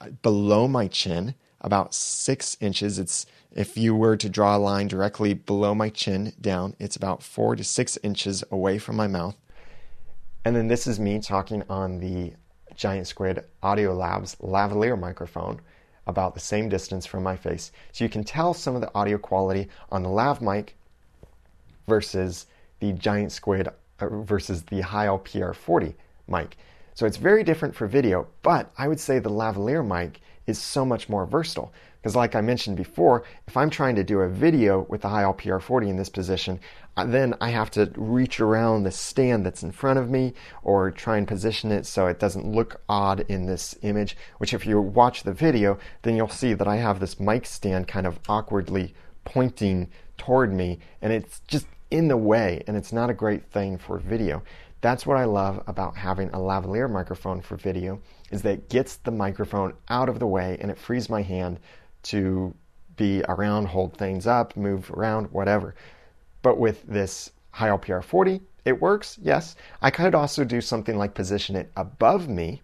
uh, 0.00 0.10
below 0.22 0.68
my 0.68 0.86
chin, 0.86 1.34
about 1.62 1.94
six 1.94 2.56
inches. 2.60 2.98
It's 2.98 3.26
if 3.50 3.78
you 3.78 3.94
were 3.94 4.18
to 4.18 4.28
draw 4.28 4.56
a 4.56 4.58
line 4.58 4.88
directly 4.88 5.32
below 5.32 5.74
my 5.74 5.88
chin 5.88 6.34
down, 6.38 6.76
it's 6.78 6.96
about 6.96 7.22
four 7.22 7.56
to 7.56 7.64
six 7.64 7.98
inches 8.02 8.44
away 8.50 8.76
from 8.76 8.96
my 8.96 9.06
mouth. 9.06 9.34
And 10.46 10.54
then 10.54 10.68
this 10.68 10.86
is 10.86 11.00
me 11.00 11.18
talking 11.18 11.64
on 11.68 11.98
the 11.98 12.32
Giant 12.76 13.08
Squid 13.08 13.44
Audio 13.64 13.92
Labs 13.92 14.36
lavalier 14.36 14.96
microphone, 14.96 15.60
about 16.06 16.34
the 16.34 16.40
same 16.40 16.68
distance 16.68 17.04
from 17.04 17.24
my 17.24 17.34
face. 17.34 17.72
So 17.90 18.04
you 18.04 18.08
can 18.08 18.22
tell 18.22 18.54
some 18.54 18.76
of 18.76 18.80
the 18.80 18.94
audio 18.94 19.18
quality 19.18 19.68
on 19.90 20.04
the 20.04 20.08
lav 20.08 20.40
mic 20.40 20.76
versus 21.88 22.46
the 22.78 22.92
Giant 22.92 23.32
Squid 23.32 23.66
uh, 23.98 24.08
versus 24.22 24.62
the 24.62 24.82
Heil 24.82 25.18
PR40 25.18 25.94
mic. 26.28 26.56
So 26.94 27.06
it's 27.06 27.16
very 27.16 27.42
different 27.42 27.74
for 27.74 27.88
video, 27.88 28.28
but 28.44 28.70
I 28.78 28.86
would 28.86 29.00
say 29.00 29.18
the 29.18 29.28
lavalier 29.28 29.84
mic 29.84 30.20
is 30.46 30.60
so 30.60 30.84
much 30.84 31.08
more 31.08 31.26
versatile. 31.26 31.72
Because, 32.00 32.14
like 32.14 32.36
I 32.36 32.40
mentioned 32.40 32.76
before, 32.76 33.24
if 33.48 33.56
I'm 33.56 33.68
trying 33.68 33.96
to 33.96 34.04
do 34.04 34.20
a 34.20 34.28
video 34.28 34.86
with 34.88 35.00
the 35.00 35.08
Heil 35.08 35.34
PR40 35.34 35.88
in 35.88 35.96
this 35.96 36.08
position, 36.08 36.60
then 37.04 37.34
I 37.40 37.50
have 37.50 37.70
to 37.72 37.92
reach 37.96 38.40
around 38.40 38.84
the 38.84 38.90
stand 38.90 39.44
that's 39.44 39.62
in 39.62 39.72
front 39.72 39.98
of 39.98 40.08
me 40.08 40.32
or 40.62 40.90
try 40.90 41.18
and 41.18 41.28
position 41.28 41.70
it 41.70 41.86
so 41.86 42.06
it 42.06 42.18
doesn't 42.18 42.50
look 42.50 42.80
odd 42.88 43.20
in 43.28 43.46
this 43.46 43.76
image. 43.82 44.16
Which, 44.38 44.54
if 44.54 44.66
you 44.66 44.80
watch 44.80 45.22
the 45.22 45.32
video, 45.32 45.78
then 46.02 46.16
you'll 46.16 46.28
see 46.28 46.54
that 46.54 46.68
I 46.68 46.76
have 46.76 47.00
this 47.00 47.20
mic 47.20 47.46
stand 47.46 47.86
kind 47.86 48.06
of 48.06 48.18
awkwardly 48.28 48.94
pointing 49.24 49.88
toward 50.16 50.52
me, 50.54 50.78
and 51.02 51.12
it's 51.12 51.40
just 51.40 51.66
in 51.90 52.08
the 52.08 52.16
way, 52.16 52.62
and 52.66 52.76
it's 52.76 52.92
not 52.92 53.10
a 53.10 53.14
great 53.14 53.50
thing 53.50 53.76
for 53.76 53.98
video. 53.98 54.42
That's 54.80 55.06
what 55.06 55.16
I 55.16 55.24
love 55.24 55.62
about 55.66 55.96
having 55.96 56.28
a 56.28 56.38
lavalier 56.38 56.90
microphone 56.90 57.40
for 57.40 57.56
video 57.56 58.00
is 58.30 58.42
that 58.42 58.52
it 58.52 58.68
gets 58.68 58.96
the 58.96 59.10
microphone 59.10 59.74
out 59.88 60.08
of 60.08 60.18
the 60.18 60.26
way 60.26 60.58
and 60.60 60.70
it 60.70 60.78
frees 60.78 61.08
my 61.08 61.22
hand 61.22 61.58
to 62.04 62.54
be 62.96 63.22
around, 63.28 63.66
hold 63.66 63.96
things 63.96 64.26
up, 64.26 64.56
move 64.56 64.90
around, 64.90 65.32
whatever. 65.32 65.74
But 66.46 66.58
with 66.58 66.86
this 66.86 67.32
Heil 67.50 67.76
PR40, 67.76 68.40
it 68.64 68.80
works, 68.80 69.18
yes. 69.20 69.56
I 69.82 69.90
could 69.90 70.14
also 70.14 70.44
do 70.44 70.60
something 70.60 70.96
like 70.96 71.12
position 71.12 71.56
it 71.56 71.72
above 71.76 72.28
me. 72.28 72.62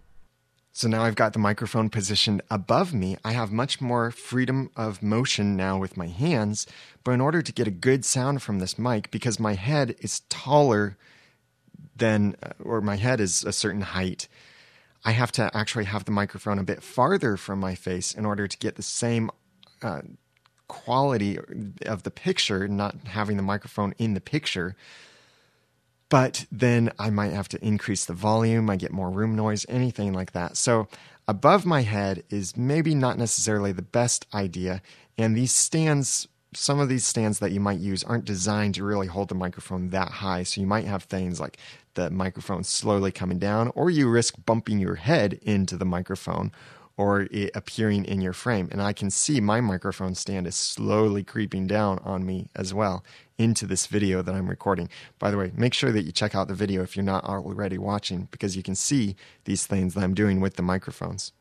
So 0.71 0.87
now 0.87 1.03
I've 1.03 1.17
got 1.17 1.33
the 1.33 1.39
microphone 1.39 1.89
positioned 1.89 2.43
above 2.49 2.93
me. 2.93 3.17
I 3.25 3.33
have 3.33 3.51
much 3.51 3.81
more 3.81 4.09
freedom 4.09 4.69
of 4.77 5.03
motion 5.03 5.57
now 5.57 5.77
with 5.77 5.97
my 5.97 6.07
hands. 6.07 6.65
But 7.03 7.11
in 7.11 7.19
order 7.19 7.41
to 7.41 7.51
get 7.51 7.67
a 7.67 7.71
good 7.71 8.05
sound 8.05 8.41
from 8.41 8.59
this 8.59 8.79
mic, 8.79 9.11
because 9.11 9.37
my 9.37 9.55
head 9.55 9.97
is 9.99 10.21
taller 10.29 10.95
then, 11.93 12.37
uh, 12.41 12.51
or 12.63 12.79
my 12.79 12.95
head 12.95 13.19
is 13.19 13.43
a 13.43 13.51
certain 13.51 13.81
height, 13.81 14.29
I 15.03 15.11
have 15.11 15.33
to 15.33 15.51
actually 15.53 15.85
have 15.91 16.05
the 16.05 16.11
microphone 16.11 16.57
a 16.57 16.63
bit 16.63 16.83
farther 16.83 17.35
from 17.35 17.59
my 17.59 17.75
face 17.75 18.13
in 18.13 18.25
order 18.25 18.47
to 18.47 18.57
get 18.59 18.75
the 18.75 18.81
same 18.81 19.29
uh, 19.81 20.03
quality 20.67 21.37
of 21.85 22.03
the 22.03 22.11
picture, 22.11 22.67
not 22.67 22.95
having 23.05 23.37
the 23.37 23.43
microphone 23.43 23.93
in 23.97 24.13
the 24.13 24.21
picture. 24.21 24.75
But 26.09 26.45
then 26.51 26.91
I 26.99 27.09
might 27.09 27.33
have 27.33 27.49
to 27.49 27.65
increase 27.65 28.05
the 28.05 28.13
volume, 28.13 28.69
I 28.69 28.75
get 28.75 28.91
more 28.91 29.09
room 29.09 29.35
noise, 29.35 29.65
anything 29.67 30.13
like 30.13 30.33
that. 30.33 30.57
So 30.57 30.87
above 31.27 31.65
my 31.65 31.81
head 31.81 32.23
is 32.29 32.55
maybe 32.55 32.93
not 32.93 33.17
necessarily 33.17 33.71
the 33.71 33.81
best 33.81 34.27
idea. 34.33 34.81
And 35.17 35.35
these 35.35 35.51
stands 35.51 36.27
some 36.55 36.79
of 36.79 36.89
these 36.89 37.05
stands 37.05 37.39
that 37.39 37.51
you 37.51 37.59
might 37.59 37.79
use 37.79 38.03
aren't 38.03 38.25
designed 38.25 38.75
to 38.75 38.83
really 38.83 39.07
hold 39.07 39.29
the 39.29 39.35
microphone 39.35 39.89
that 39.89 40.09
high. 40.09 40.43
So 40.43 40.61
you 40.61 40.67
might 40.67 40.85
have 40.85 41.03
things 41.03 41.39
like 41.39 41.57
the 41.95 42.09
microphone 42.09 42.63
slowly 42.63 43.11
coming 43.11 43.39
down, 43.39 43.71
or 43.75 43.89
you 43.89 44.09
risk 44.09 44.35
bumping 44.45 44.79
your 44.79 44.95
head 44.95 45.39
into 45.41 45.77
the 45.77 45.85
microphone 45.85 46.51
or 46.97 47.27
it 47.31 47.51
appearing 47.55 48.05
in 48.05 48.21
your 48.21 48.33
frame. 48.33 48.69
And 48.71 48.81
I 48.81 48.93
can 48.93 49.09
see 49.09 49.41
my 49.41 49.61
microphone 49.61 50.15
stand 50.15 50.47
is 50.47 50.55
slowly 50.55 51.23
creeping 51.23 51.67
down 51.67 51.99
on 51.99 52.25
me 52.25 52.49
as 52.55 52.73
well 52.73 53.03
into 53.37 53.65
this 53.65 53.87
video 53.87 54.21
that 54.21 54.35
I'm 54.35 54.49
recording. 54.49 54.89
By 55.19 55.31
the 55.31 55.37
way, 55.37 55.51
make 55.55 55.73
sure 55.73 55.91
that 55.91 56.03
you 56.03 56.11
check 56.11 56.35
out 56.35 56.47
the 56.47 56.53
video 56.53 56.83
if 56.83 56.95
you're 56.95 57.03
not 57.03 57.23
already 57.23 57.77
watching 57.77 58.27
because 58.31 58.55
you 58.55 58.63
can 58.63 58.75
see 58.75 59.15
these 59.45 59.65
things 59.65 59.93
that 59.93 60.03
I'm 60.03 60.13
doing 60.13 60.39
with 60.39 60.55
the 60.55 60.63
microphones. 60.63 61.31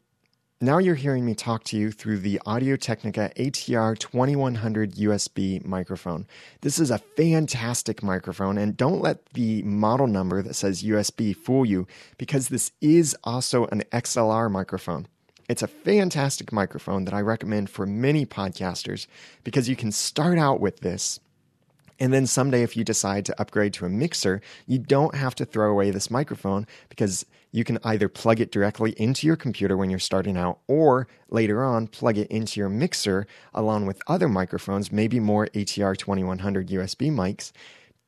Now 0.62 0.78
you're 0.78 0.94
hearing 0.94 1.26
me 1.26 1.34
talk 1.34 1.64
to 1.64 1.76
you 1.76 1.90
through 1.90 2.18
the 2.20 2.40
Audio 2.46 2.76
Technica 2.76 3.32
ATR 3.36 3.98
2100 3.98 4.92
USB 4.92 5.64
microphone. 5.64 6.24
This 6.60 6.78
is 6.78 6.92
a 6.92 6.98
fantastic 6.98 8.00
microphone, 8.00 8.58
and 8.58 8.76
don't 8.76 9.02
let 9.02 9.26
the 9.30 9.64
model 9.64 10.06
number 10.06 10.40
that 10.40 10.54
says 10.54 10.84
USB 10.84 11.34
fool 11.34 11.66
you 11.66 11.88
because 12.16 12.46
this 12.46 12.70
is 12.80 13.16
also 13.24 13.66
an 13.72 13.82
XLR 13.90 14.48
microphone. 14.48 15.08
It's 15.52 15.60
a 15.60 15.68
fantastic 15.68 16.50
microphone 16.50 17.04
that 17.04 17.12
I 17.12 17.20
recommend 17.20 17.68
for 17.68 17.84
many 17.84 18.24
podcasters 18.24 19.06
because 19.44 19.68
you 19.68 19.76
can 19.76 19.92
start 19.92 20.38
out 20.38 20.60
with 20.60 20.80
this 20.80 21.20
and 22.00 22.10
then 22.10 22.26
someday, 22.26 22.62
if 22.62 22.74
you 22.74 22.84
decide 22.84 23.26
to 23.26 23.38
upgrade 23.38 23.74
to 23.74 23.84
a 23.84 23.90
mixer, 23.90 24.40
you 24.66 24.78
don't 24.78 25.14
have 25.14 25.34
to 25.36 25.44
throw 25.44 25.70
away 25.70 25.90
this 25.90 26.10
microphone 26.10 26.66
because 26.88 27.26
you 27.52 27.64
can 27.64 27.78
either 27.84 28.08
plug 28.08 28.40
it 28.40 28.50
directly 28.50 28.92
into 28.96 29.26
your 29.26 29.36
computer 29.36 29.76
when 29.76 29.90
you're 29.90 29.98
starting 29.98 30.38
out, 30.38 30.58
or 30.66 31.06
later 31.28 31.62
on, 31.62 31.86
plug 31.86 32.16
it 32.16 32.28
into 32.28 32.58
your 32.58 32.70
mixer 32.70 33.26
along 33.54 33.84
with 33.84 34.02
other 34.06 34.28
microphones, 34.28 34.90
maybe 34.90 35.20
more 35.20 35.48
ATR 35.48 35.96
2100 35.96 36.68
USB 36.70 37.12
mics, 37.12 37.52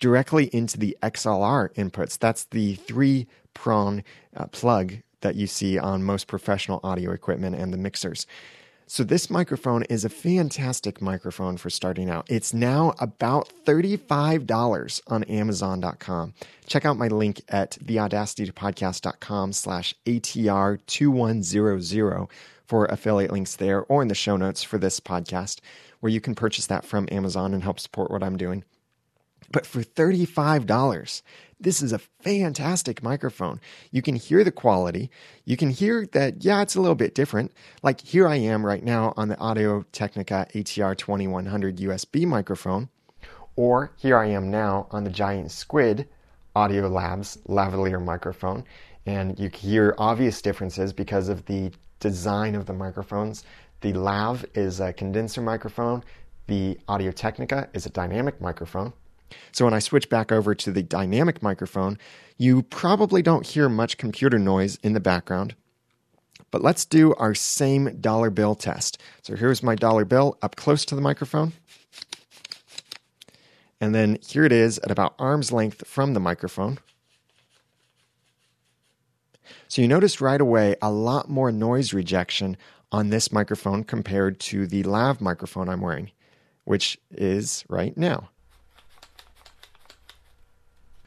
directly 0.00 0.46
into 0.46 0.76
the 0.76 0.96
XLR 1.02 1.72
inputs. 1.74 2.18
That's 2.18 2.44
the 2.46 2.74
three 2.74 3.28
prong 3.52 4.02
uh, 4.34 4.46
plug 4.46 4.94
that 5.24 5.34
you 5.34 5.48
see 5.48 5.78
on 5.78 6.04
most 6.04 6.28
professional 6.28 6.78
audio 6.84 7.10
equipment 7.10 7.56
and 7.56 7.72
the 7.72 7.76
mixers. 7.76 8.28
So, 8.86 9.02
this 9.02 9.30
microphone 9.30 9.82
is 9.84 10.04
a 10.04 10.10
fantastic 10.10 11.00
microphone 11.00 11.56
for 11.56 11.70
starting 11.70 12.10
out. 12.10 12.30
It's 12.30 12.52
now 12.52 12.92
about 13.00 13.50
$35 13.64 15.00
on 15.06 15.24
Amazon.com. 15.24 16.34
Check 16.66 16.84
out 16.84 16.98
my 16.98 17.08
link 17.08 17.40
at 17.48 17.78
theaudacitytopodcast.com 17.82 19.54
slash 19.54 19.94
ATR2100 20.04 22.28
for 22.66 22.84
affiliate 22.86 23.32
links 23.32 23.56
there 23.56 23.84
or 23.84 24.02
in 24.02 24.08
the 24.08 24.14
show 24.14 24.36
notes 24.36 24.62
for 24.62 24.76
this 24.76 25.00
podcast, 25.00 25.60
where 26.00 26.12
you 26.12 26.20
can 26.20 26.34
purchase 26.34 26.66
that 26.66 26.84
from 26.84 27.08
Amazon 27.10 27.54
and 27.54 27.62
help 27.62 27.80
support 27.80 28.10
what 28.10 28.22
I'm 28.22 28.36
doing. 28.36 28.64
But 29.50 29.66
for 29.66 29.82
$35, 29.82 31.22
this 31.60 31.82
is 31.82 31.92
a 31.92 31.98
fantastic 31.98 33.02
microphone. 33.02 33.60
You 33.90 34.02
can 34.02 34.16
hear 34.16 34.44
the 34.44 34.52
quality. 34.52 35.10
You 35.44 35.56
can 35.56 35.70
hear 35.70 36.06
that, 36.12 36.44
yeah, 36.44 36.62
it's 36.62 36.74
a 36.74 36.80
little 36.80 36.94
bit 36.94 37.14
different. 37.14 37.52
Like 37.82 38.00
here 38.00 38.28
I 38.28 38.36
am 38.36 38.66
right 38.66 38.82
now 38.82 39.14
on 39.16 39.28
the 39.28 39.38
Audio 39.38 39.84
Technica 39.92 40.46
ATR 40.54 40.96
2100 40.96 41.78
USB 41.78 42.26
microphone, 42.26 42.88
or 43.56 43.92
here 43.96 44.18
I 44.18 44.26
am 44.26 44.50
now 44.50 44.88
on 44.90 45.04
the 45.04 45.10
Giant 45.10 45.50
Squid 45.50 46.08
Audio 46.56 46.88
Labs 46.88 47.38
lavalier 47.48 48.02
microphone. 48.02 48.64
And 49.06 49.38
you 49.38 49.48
hear 49.48 49.94
obvious 49.98 50.42
differences 50.42 50.92
because 50.92 51.28
of 51.28 51.44
the 51.46 51.72
design 52.00 52.54
of 52.54 52.66
the 52.66 52.72
microphones. 52.72 53.44
The 53.80 53.92
Lav 53.92 54.44
is 54.54 54.80
a 54.80 54.92
condenser 54.92 55.40
microphone, 55.40 56.02
the 56.46 56.78
Audio 56.88 57.10
Technica 57.10 57.68
is 57.72 57.86
a 57.86 57.90
dynamic 57.90 58.40
microphone. 58.40 58.92
So 59.52 59.64
when 59.64 59.74
I 59.74 59.78
switch 59.78 60.08
back 60.08 60.32
over 60.32 60.54
to 60.54 60.72
the 60.72 60.82
dynamic 60.82 61.42
microphone, 61.42 61.98
you 62.36 62.62
probably 62.62 63.22
don't 63.22 63.46
hear 63.46 63.68
much 63.68 63.98
computer 63.98 64.38
noise 64.38 64.76
in 64.82 64.92
the 64.92 65.00
background. 65.00 65.54
But 66.50 66.62
let's 66.62 66.84
do 66.84 67.14
our 67.14 67.34
same 67.34 68.00
dollar 68.00 68.30
bill 68.30 68.54
test. 68.54 69.00
So 69.22 69.34
here's 69.36 69.62
my 69.62 69.74
dollar 69.74 70.04
bill 70.04 70.38
up 70.42 70.56
close 70.56 70.84
to 70.86 70.94
the 70.94 71.00
microphone. 71.00 71.52
And 73.80 73.94
then 73.94 74.18
here 74.26 74.44
it 74.44 74.52
is 74.52 74.78
at 74.78 74.90
about 74.90 75.14
arm's 75.18 75.52
length 75.52 75.86
from 75.86 76.14
the 76.14 76.20
microphone. 76.20 76.78
So 79.68 79.82
you 79.82 79.88
notice 79.88 80.20
right 80.20 80.40
away 80.40 80.76
a 80.80 80.90
lot 80.90 81.28
more 81.28 81.50
noise 81.50 81.92
rejection 81.92 82.56
on 82.92 83.10
this 83.10 83.32
microphone 83.32 83.82
compared 83.82 84.38
to 84.38 84.66
the 84.68 84.84
lav 84.84 85.20
microphone 85.20 85.68
I'm 85.68 85.80
wearing, 85.80 86.12
which 86.64 86.96
is 87.10 87.64
right 87.68 87.96
now. 87.96 88.30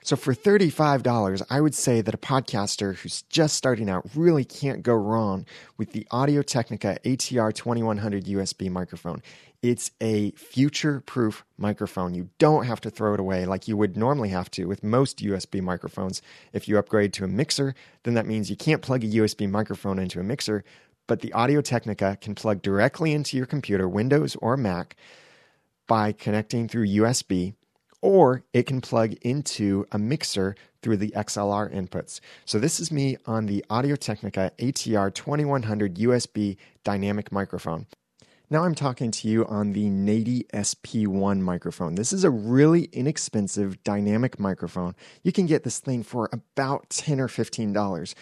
So 0.07 0.15
for 0.15 0.33
$35, 0.33 1.41
I 1.49 1.59
would 1.59 1.75
say 1.75 1.99
that 1.99 2.13
a 2.13 2.17
podcaster 2.17 2.95
who's 2.95 3.23
just 3.23 3.57
starting 3.57 3.89
out 3.89 4.09
really 4.15 4.45
can't 4.45 4.81
go 4.81 4.93
wrong 4.93 5.45
with 5.75 5.91
the 5.91 6.07
Audio 6.11 6.41
Technica 6.41 6.97
ATR 7.03 7.53
2100 7.53 8.23
USB 8.23 8.71
microphone. 8.71 9.21
It's 9.61 9.91
a 9.99 10.31
future 10.31 11.01
proof 11.01 11.43
microphone. 11.57 12.13
You 12.13 12.29
don't 12.39 12.67
have 12.67 12.79
to 12.81 12.89
throw 12.89 13.15
it 13.15 13.19
away 13.19 13.45
like 13.45 13.67
you 13.67 13.75
would 13.75 13.97
normally 13.97 14.29
have 14.29 14.49
to 14.51 14.63
with 14.63 14.81
most 14.81 15.17
USB 15.17 15.61
microphones. 15.61 16.21
If 16.53 16.69
you 16.69 16.77
upgrade 16.77 17.11
to 17.15 17.25
a 17.25 17.27
mixer, 17.27 17.75
then 18.03 18.13
that 18.13 18.25
means 18.25 18.49
you 18.49 18.55
can't 18.55 18.81
plug 18.81 19.03
a 19.03 19.07
USB 19.07 19.49
microphone 19.49 19.99
into 19.99 20.21
a 20.21 20.23
mixer, 20.23 20.63
but 21.07 21.19
the 21.19 21.33
Audio 21.33 21.59
Technica 21.59 22.17
can 22.21 22.33
plug 22.33 22.61
directly 22.61 23.11
into 23.11 23.35
your 23.35 23.45
computer, 23.45 23.89
Windows 23.89 24.37
or 24.37 24.55
Mac, 24.55 24.95
by 25.85 26.13
connecting 26.13 26.69
through 26.69 26.87
USB 26.87 27.55
or 28.01 28.44
it 28.54 28.63
can 28.63 28.82
plug 28.82 29.13
into 29.22 29.86
a 29.92 29.98
mixer 29.98 30.56
through 30.82 30.98
the 30.98 31.12
XLR 31.12 31.74
inputs. 31.74 32.20
So 32.46 32.60
this 32.60 32.80
is 32.80 32.92
me 32.92 33.18
on 33.25 33.46
the 33.46 33.66
Audio 33.70 33.96
Technica 33.96 34.51
ATR 34.60 35.13
2100 35.13 35.96
USB 35.96 36.58
dynamic 36.84 37.32
microphone. 37.32 37.88
Now 38.50 38.63
I'm 38.63 38.75
talking 38.75 39.12
to 39.12 39.27
you 39.27 39.46
on 39.46 39.74
the 39.74 39.89
Nady 39.89 40.48
SP1 40.54 41.42
microphone. 41.42 41.96
This 41.96 42.13
is 42.13 42.24
a 42.24 42.30
really 42.30 42.84
inexpensive 42.94 43.84
dynamic 43.84 44.39
microphone. 44.39 44.96
You 45.22 45.34
can 45.34 45.48
get 45.48 45.66
this 45.66 45.80
thing 45.80 46.01
for 46.04 46.30
about 46.32 46.89
10 46.89 47.20
or 47.20 47.27
$15. 47.27 48.13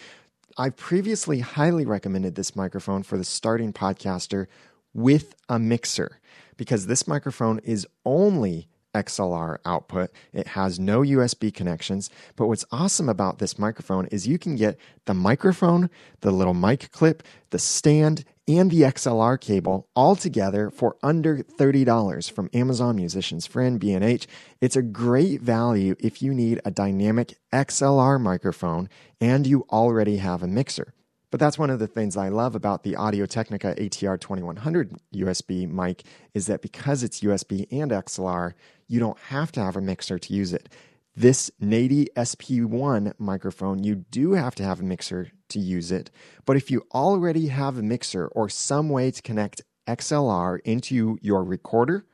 I've 0.58 0.76
previously 0.76 1.40
highly 1.40 1.86
recommended 1.86 2.34
this 2.34 2.56
microphone 2.56 3.04
for 3.04 3.16
the 3.16 3.24
starting 3.24 3.72
podcaster 3.72 4.46
with 4.92 5.36
a 5.48 5.60
mixer 5.60 6.18
because 6.56 6.86
this 6.86 7.06
microphone 7.06 7.60
is 7.60 7.86
only 8.04 8.66
XLR 8.96 9.58
output. 9.64 10.10
It 10.32 10.48
has 10.48 10.78
no 10.78 11.00
USB 11.00 11.52
connections. 11.52 12.10
But 12.34 12.48
what's 12.48 12.64
awesome 12.72 13.08
about 13.08 13.38
this 13.38 13.58
microphone 13.58 14.06
is 14.06 14.26
you 14.26 14.38
can 14.38 14.56
get 14.56 14.78
the 15.04 15.14
microphone, 15.14 15.90
the 16.20 16.30
little 16.30 16.54
mic 16.54 16.90
clip, 16.90 17.22
the 17.50 17.58
stand, 17.58 18.24
and 18.48 18.70
the 18.70 18.82
XLR 18.82 19.40
cable 19.40 19.88
all 19.94 20.16
together 20.16 20.70
for 20.70 20.96
under 21.02 21.38
$30 21.38 22.30
from 22.30 22.50
Amazon 22.54 22.96
Musician's 22.96 23.46
Friend 23.46 23.78
B&H. 23.80 24.26
It's 24.60 24.76
a 24.76 24.82
great 24.82 25.40
value 25.40 25.96
if 25.98 26.22
you 26.22 26.32
need 26.32 26.60
a 26.64 26.70
dynamic 26.70 27.38
XLR 27.52 28.20
microphone 28.20 28.88
and 29.20 29.46
you 29.46 29.66
already 29.70 30.18
have 30.18 30.42
a 30.42 30.46
mixer. 30.46 30.94
But 31.36 31.40
that's 31.40 31.58
one 31.58 31.68
of 31.68 31.78
the 31.78 31.86
things 31.86 32.16
I 32.16 32.30
love 32.30 32.54
about 32.54 32.82
the 32.82 32.96
Audio 32.96 33.26
Technica 33.26 33.74
ATR 33.74 34.18
2100 34.18 34.96
USB 35.14 35.70
mic 35.70 36.02
is 36.32 36.46
that 36.46 36.62
because 36.62 37.02
it's 37.02 37.20
USB 37.20 37.66
and 37.70 37.90
XLR, 37.90 38.54
you 38.88 38.98
don't 38.98 39.18
have 39.18 39.52
to 39.52 39.60
have 39.60 39.76
a 39.76 39.82
mixer 39.82 40.18
to 40.18 40.32
use 40.32 40.54
it. 40.54 40.70
This 41.14 41.50
Nady 41.62 42.06
SP1 42.16 43.12
microphone, 43.18 43.84
you 43.84 43.96
do 43.96 44.32
have 44.32 44.54
to 44.54 44.62
have 44.62 44.80
a 44.80 44.82
mixer 44.82 45.30
to 45.50 45.58
use 45.58 45.92
it. 45.92 46.10
But 46.46 46.56
if 46.56 46.70
you 46.70 46.86
already 46.94 47.48
have 47.48 47.76
a 47.76 47.82
mixer 47.82 48.28
or 48.28 48.48
some 48.48 48.88
way 48.88 49.10
to 49.10 49.20
connect 49.20 49.60
XLR 49.86 50.60
into 50.64 51.18
your 51.20 51.44
recorder 51.44 52.06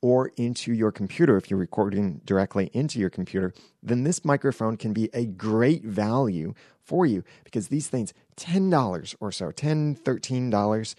or 0.00 0.30
into 0.36 0.72
your 0.72 0.92
computer, 0.92 1.36
if 1.36 1.50
you're 1.50 1.58
recording 1.58 2.20
directly 2.24 2.70
into 2.72 3.00
your 3.00 3.10
computer, 3.10 3.52
then 3.82 4.04
this 4.04 4.24
microphone 4.24 4.76
can 4.76 4.92
be 4.92 5.10
a 5.12 5.26
great 5.26 5.82
value 5.82 6.54
for 6.88 7.04
you 7.06 7.22
because 7.44 7.68
these 7.68 7.88
things, 7.88 8.14
$10 8.36 9.14
or 9.20 9.30
so, 9.30 9.52
$10, 9.52 10.00
$13 10.00 10.94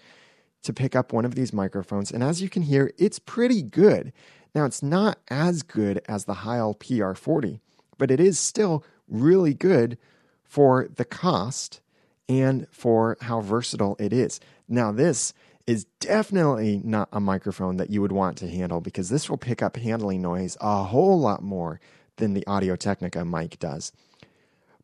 to 0.62 0.72
pick 0.72 0.94
up 0.94 1.12
one 1.12 1.24
of 1.24 1.34
these 1.34 1.52
microphones. 1.52 2.12
And 2.12 2.22
as 2.22 2.40
you 2.40 2.48
can 2.48 2.62
hear, 2.62 2.92
it's 2.96 3.18
pretty 3.18 3.62
good. 3.62 4.12
Now, 4.54 4.64
it's 4.64 4.82
not 4.82 5.18
as 5.28 5.62
good 5.62 6.00
as 6.08 6.24
the 6.24 6.34
Heil 6.34 6.74
PR40, 6.74 7.60
but 7.98 8.10
it 8.10 8.20
is 8.20 8.38
still 8.38 8.84
really 9.08 9.54
good 9.54 9.98
for 10.44 10.88
the 10.94 11.04
cost 11.04 11.80
and 12.28 12.66
for 12.70 13.16
how 13.22 13.40
versatile 13.40 13.96
it 13.98 14.12
is. 14.12 14.40
Now, 14.68 14.92
this 14.92 15.34
is 15.66 15.84
definitely 16.00 16.80
not 16.84 17.08
a 17.12 17.20
microphone 17.20 17.76
that 17.76 17.90
you 17.90 18.00
would 18.00 18.12
want 18.12 18.36
to 18.38 18.48
handle 18.48 18.80
because 18.80 19.08
this 19.08 19.28
will 19.28 19.36
pick 19.36 19.62
up 19.62 19.76
handling 19.76 20.22
noise 20.22 20.56
a 20.60 20.84
whole 20.84 21.18
lot 21.18 21.42
more 21.42 21.80
than 22.16 22.34
the 22.34 22.46
Audio 22.46 22.76
Technica 22.76 23.24
mic 23.24 23.58
does. 23.58 23.92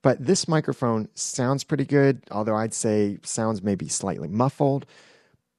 But 0.02 0.24
this 0.24 0.46
microphone 0.46 1.08
sounds 1.14 1.64
pretty 1.64 1.84
good, 1.84 2.22
although 2.30 2.56
I'd 2.56 2.74
say 2.74 3.18
sounds 3.22 3.62
maybe 3.62 3.88
slightly 3.88 4.28
muffled. 4.28 4.86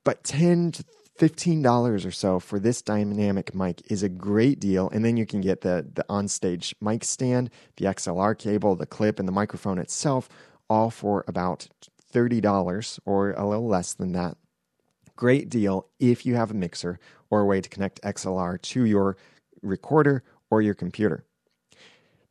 But 0.04 0.24
10 0.24 0.72
to 0.74 0.86
$15 1.20 2.06
or 2.06 2.12
so 2.12 2.40
for 2.40 2.60
this 2.60 2.82
dynamic 2.82 3.56
mic 3.56 3.82
is 3.92 4.04
a 4.04 4.10
great 4.10 4.60
deal. 4.60 4.90
And 4.90 5.04
then 5.04 5.18
you 5.18 5.26
can 5.26 5.42
get 5.42 5.62
the, 5.62 5.86
the 5.94 6.06
onstage 6.10 6.74
mic 6.80 7.04
stand, 7.04 7.50
the 7.78 7.86
XLR 7.86 8.38
cable, 8.38 8.76
the 8.76 8.86
clip, 8.86 9.20
and 9.20 9.28
the 9.28 9.34
microphone 9.34 9.80
itself, 9.80 10.30
all 10.70 10.92
for 10.92 11.24
about 11.28 11.68
$30 12.14 13.00
or 13.06 13.32
a 13.32 13.48
little 13.48 13.68
less 13.68 13.94
than 13.94 14.12
that. 14.14 14.38
Great 15.16 15.50
deal 15.50 15.88
if 16.00 16.26
you 16.26 16.36
have 16.36 16.52
a 16.52 16.56
mixer 16.56 17.00
or 17.30 17.42
a 17.42 17.46
way 17.46 17.60
to 17.60 17.70
connect 17.70 18.02
XLR 18.04 18.62
to 18.62 18.86
your 18.86 19.18
recorder 19.62 20.24
or 20.52 20.62
your 20.62 20.76
computer. 20.76 21.26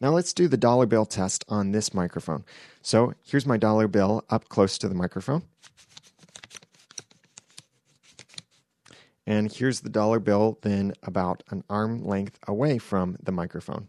Now 0.00 0.10
let's 0.10 0.32
do 0.32 0.46
the 0.46 0.56
dollar 0.58 0.86
bill 0.86 1.06
test 1.06 1.44
on 1.48 1.72
this 1.72 1.94
microphone. 1.94 2.44
So 2.82 3.14
here's 3.24 3.46
my 3.46 3.56
dollar 3.56 3.88
bill 3.88 4.24
up 4.28 4.48
close 4.48 4.76
to 4.78 4.88
the 4.88 4.94
microphone. 4.94 5.42
And 9.26 9.50
here's 9.50 9.80
the 9.80 9.88
dollar 9.88 10.20
bill 10.20 10.58
then 10.62 10.92
about 11.02 11.42
an 11.50 11.64
arm 11.68 12.04
length 12.04 12.38
away 12.46 12.78
from 12.78 13.16
the 13.22 13.32
microphone. 13.32 13.88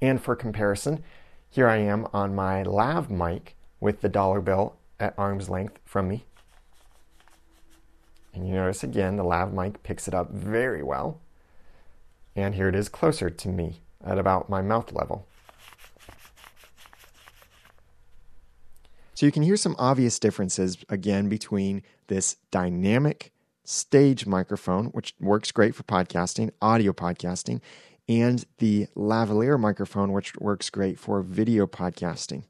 And 0.00 0.20
for 0.20 0.34
comparison, 0.34 1.04
here 1.48 1.68
I 1.68 1.76
am 1.76 2.06
on 2.12 2.34
my 2.34 2.62
lav 2.62 3.10
mic 3.10 3.56
with 3.78 4.00
the 4.00 4.08
dollar 4.08 4.40
bill 4.40 4.76
at 4.98 5.14
arm's 5.16 5.48
length 5.48 5.78
from 5.84 6.08
me. 6.08 6.24
And 8.34 8.48
you 8.48 8.54
notice 8.54 8.82
again, 8.82 9.16
the 9.16 9.22
lav 9.22 9.52
mic 9.52 9.82
picks 9.82 10.08
it 10.08 10.14
up 10.14 10.30
very 10.32 10.82
well. 10.82 11.20
And 12.34 12.54
here 12.54 12.68
it 12.68 12.74
is 12.74 12.88
closer 12.88 13.30
to 13.30 13.48
me 13.48 13.82
at 14.04 14.18
about 14.18 14.50
my 14.50 14.60
mouth 14.60 14.92
level. 14.92 15.26
So 19.14 19.26
you 19.26 19.32
can 19.32 19.44
hear 19.44 19.56
some 19.56 19.76
obvious 19.78 20.18
differences 20.18 20.76
again 20.88 21.28
between 21.28 21.82
this 22.08 22.36
dynamic 22.50 23.32
stage 23.62 24.26
microphone, 24.26 24.86
which 24.86 25.14
works 25.20 25.52
great 25.52 25.74
for 25.74 25.84
podcasting, 25.84 26.50
audio 26.60 26.92
podcasting, 26.92 27.60
and 28.08 28.44
the 28.58 28.88
lavalier 28.96 29.58
microphone, 29.58 30.12
which 30.12 30.34
works 30.36 30.68
great 30.68 30.98
for 30.98 31.22
video 31.22 31.66
podcasting. 31.66 32.42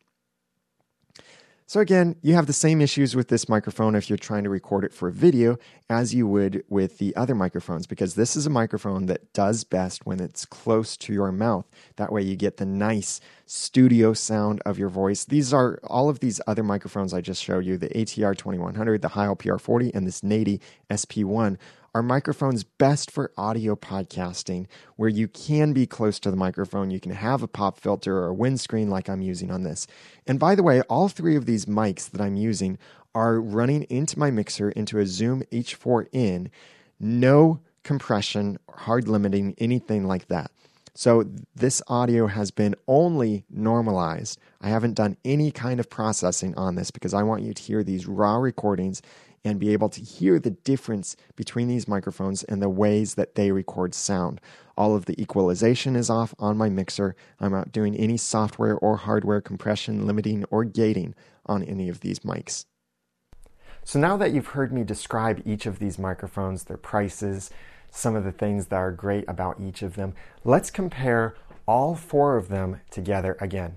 So, 1.66 1.80
again, 1.80 2.16
you 2.20 2.34
have 2.34 2.46
the 2.46 2.52
same 2.52 2.82
issues 2.82 3.16
with 3.16 3.28
this 3.28 3.48
microphone 3.48 3.94
if 3.94 4.10
you're 4.10 4.18
trying 4.18 4.44
to 4.44 4.50
record 4.50 4.84
it 4.84 4.92
for 4.92 5.08
a 5.08 5.12
video 5.12 5.56
as 5.88 6.14
you 6.14 6.26
would 6.28 6.62
with 6.68 6.98
the 6.98 7.16
other 7.16 7.34
microphones, 7.34 7.86
because 7.86 8.16
this 8.16 8.36
is 8.36 8.44
a 8.44 8.50
microphone 8.50 9.06
that 9.06 9.32
does 9.32 9.64
best 9.64 10.04
when 10.04 10.20
it's 10.20 10.44
close 10.44 10.94
to 10.98 11.14
your 11.14 11.32
mouth. 11.32 11.64
That 11.96 12.12
way, 12.12 12.20
you 12.20 12.36
get 12.36 12.58
the 12.58 12.66
nice 12.66 13.18
studio 13.46 14.12
sound 14.12 14.60
of 14.66 14.78
your 14.78 14.90
voice. 14.90 15.24
These 15.24 15.54
are 15.54 15.80
all 15.84 16.10
of 16.10 16.20
these 16.20 16.38
other 16.46 16.62
microphones 16.62 17.14
I 17.14 17.22
just 17.22 17.42
showed 17.42 17.64
you 17.64 17.78
the 17.78 17.88
ATR 17.88 18.36
2100, 18.36 19.00
the 19.00 19.08
Heil 19.08 19.34
PR40, 19.34 19.94
and 19.94 20.06
this 20.06 20.20
Nady 20.20 20.60
SP1 20.90 21.56
are 21.94 22.02
microphones 22.02 22.64
best 22.64 23.08
for 23.08 23.30
audio 23.38 23.76
podcasting 23.76 24.66
where 24.96 25.08
you 25.08 25.28
can 25.28 25.72
be 25.72 25.86
close 25.86 26.18
to 26.18 26.30
the 26.30 26.36
microphone. 26.36 26.90
You 26.90 26.98
can 26.98 27.12
have 27.12 27.42
a 27.42 27.48
pop 27.48 27.78
filter 27.78 28.18
or 28.18 28.26
a 28.26 28.34
windscreen 28.34 28.90
like 28.90 29.08
I'm 29.08 29.22
using 29.22 29.52
on 29.52 29.62
this. 29.62 29.86
And 30.26 30.40
by 30.40 30.56
the 30.56 30.64
way, 30.64 30.80
all 30.82 31.08
three 31.08 31.36
of 31.36 31.46
these 31.46 31.66
mics 31.66 32.10
that 32.10 32.20
I'm 32.20 32.34
using 32.34 32.78
are 33.14 33.40
running 33.40 33.84
into 33.84 34.18
my 34.18 34.32
mixer 34.32 34.70
into 34.70 34.98
a 34.98 35.06
Zoom 35.06 35.44
H4n. 35.52 36.48
No 36.98 37.60
compression, 37.84 38.58
hard 38.68 39.06
limiting, 39.06 39.54
anything 39.58 40.08
like 40.08 40.26
that. 40.26 40.50
So 40.96 41.24
this 41.56 41.82
audio 41.88 42.28
has 42.28 42.52
been 42.52 42.76
only 42.86 43.44
normalized. 43.50 44.38
I 44.60 44.68
haven't 44.68 44.94
done 44.94 45.16
any 45.24 45.50
kind 45.50 45.80
of 45.80 45.90
processing 45.90 46.54
on 46.56 46.76
this 46.76 46.92
because 46.92 47.12
I 47.12 47.24
want 47.24 47.42
you 47.42 47.52
to 47.52 47.62
hear 47.62 47.82
these 47.82 48.06
raw 48.06 48.36
recordings 48.36 49.02
and 49.44 49.58
be 49.58 49.72
able 49.72 49.88
to 49.88 50.00
hear 50.00 50.38
the 50.38 50.50
difference 50.50 51.16
between 51.34 51.66
these 51.66 51.88
microphones 51.88 52.44
and 52.44 52.62
the 52.62 52.68
ways 52.68 53.14
that 53.14 53.34
they 53.34 53.50
record 53.50 53.92
sound. 53.92 54.40
All 54.76 54.94
of 54.94 55.06
the 55.06 55.20
equalization 55.20 55.96
is 55.96 56.08
off 56.08 56.32
on 56.38 56.56
my 56.56 56.68
mixer. 56.68 57.16
I'm 57.40 57.52
not 57.52 57.72
doing 57.72 57.96
any 57.96 58.16
software 58.16 58.76
or 58.76 58.96
hardware 58.96 59.40
compression, 59.40 60.06
limiting, 60.06 60.44
or 60.44 60.64
gating 60.64 61.16
on 61.44 61.64
any 61.64 61.88
of 61.88 62.00
these 62.00 62.20
mics. 62.20 62.66
So 63.82 63.98
now 63.98 64.16
that 64.16 64.32
you've 64.32 64.46
heard 64.46 64.72
me 64.72 64.82
describe 64.82 65.42
each 65.44 65.66
of 65.66 65.78
these 65.78 65.98
microphones, 65.98 66.64
their 66.64 66.78
prices, 66.78 67.50
some 67.94 68.16
of 68.16 68.24
the 68.24 68.32
things 68.32 68.66
that 68.66 68.76
are 68.76 68.90
great 68.90 69.24
about 69.28 69.60
each 69.60 69.82
of 69.82 69.94
them, 69.94 70.14
let's 70.42 70.70
compare 70.70 71.34
all 71.66 71.94
four 71.94 72.36
of 72.36 72.48
them 72.48 72.80
together 72.90 73.36
again. 73.40 73.76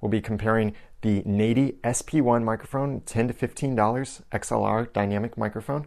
We'll 0.00 0.10
be 0.10 0.20
comparing 0.20 0.74
the 1.02 1.22
Nady 1.22 1.74
SP1 1.82 2.42
microphone, 2.42 3.00
10 3.02 3.28
to 3.28 3.34
$15 3.34 4.22
XLR 4.32 4.92
dynamic 4.92 5.38
microphone, 5.38 5.86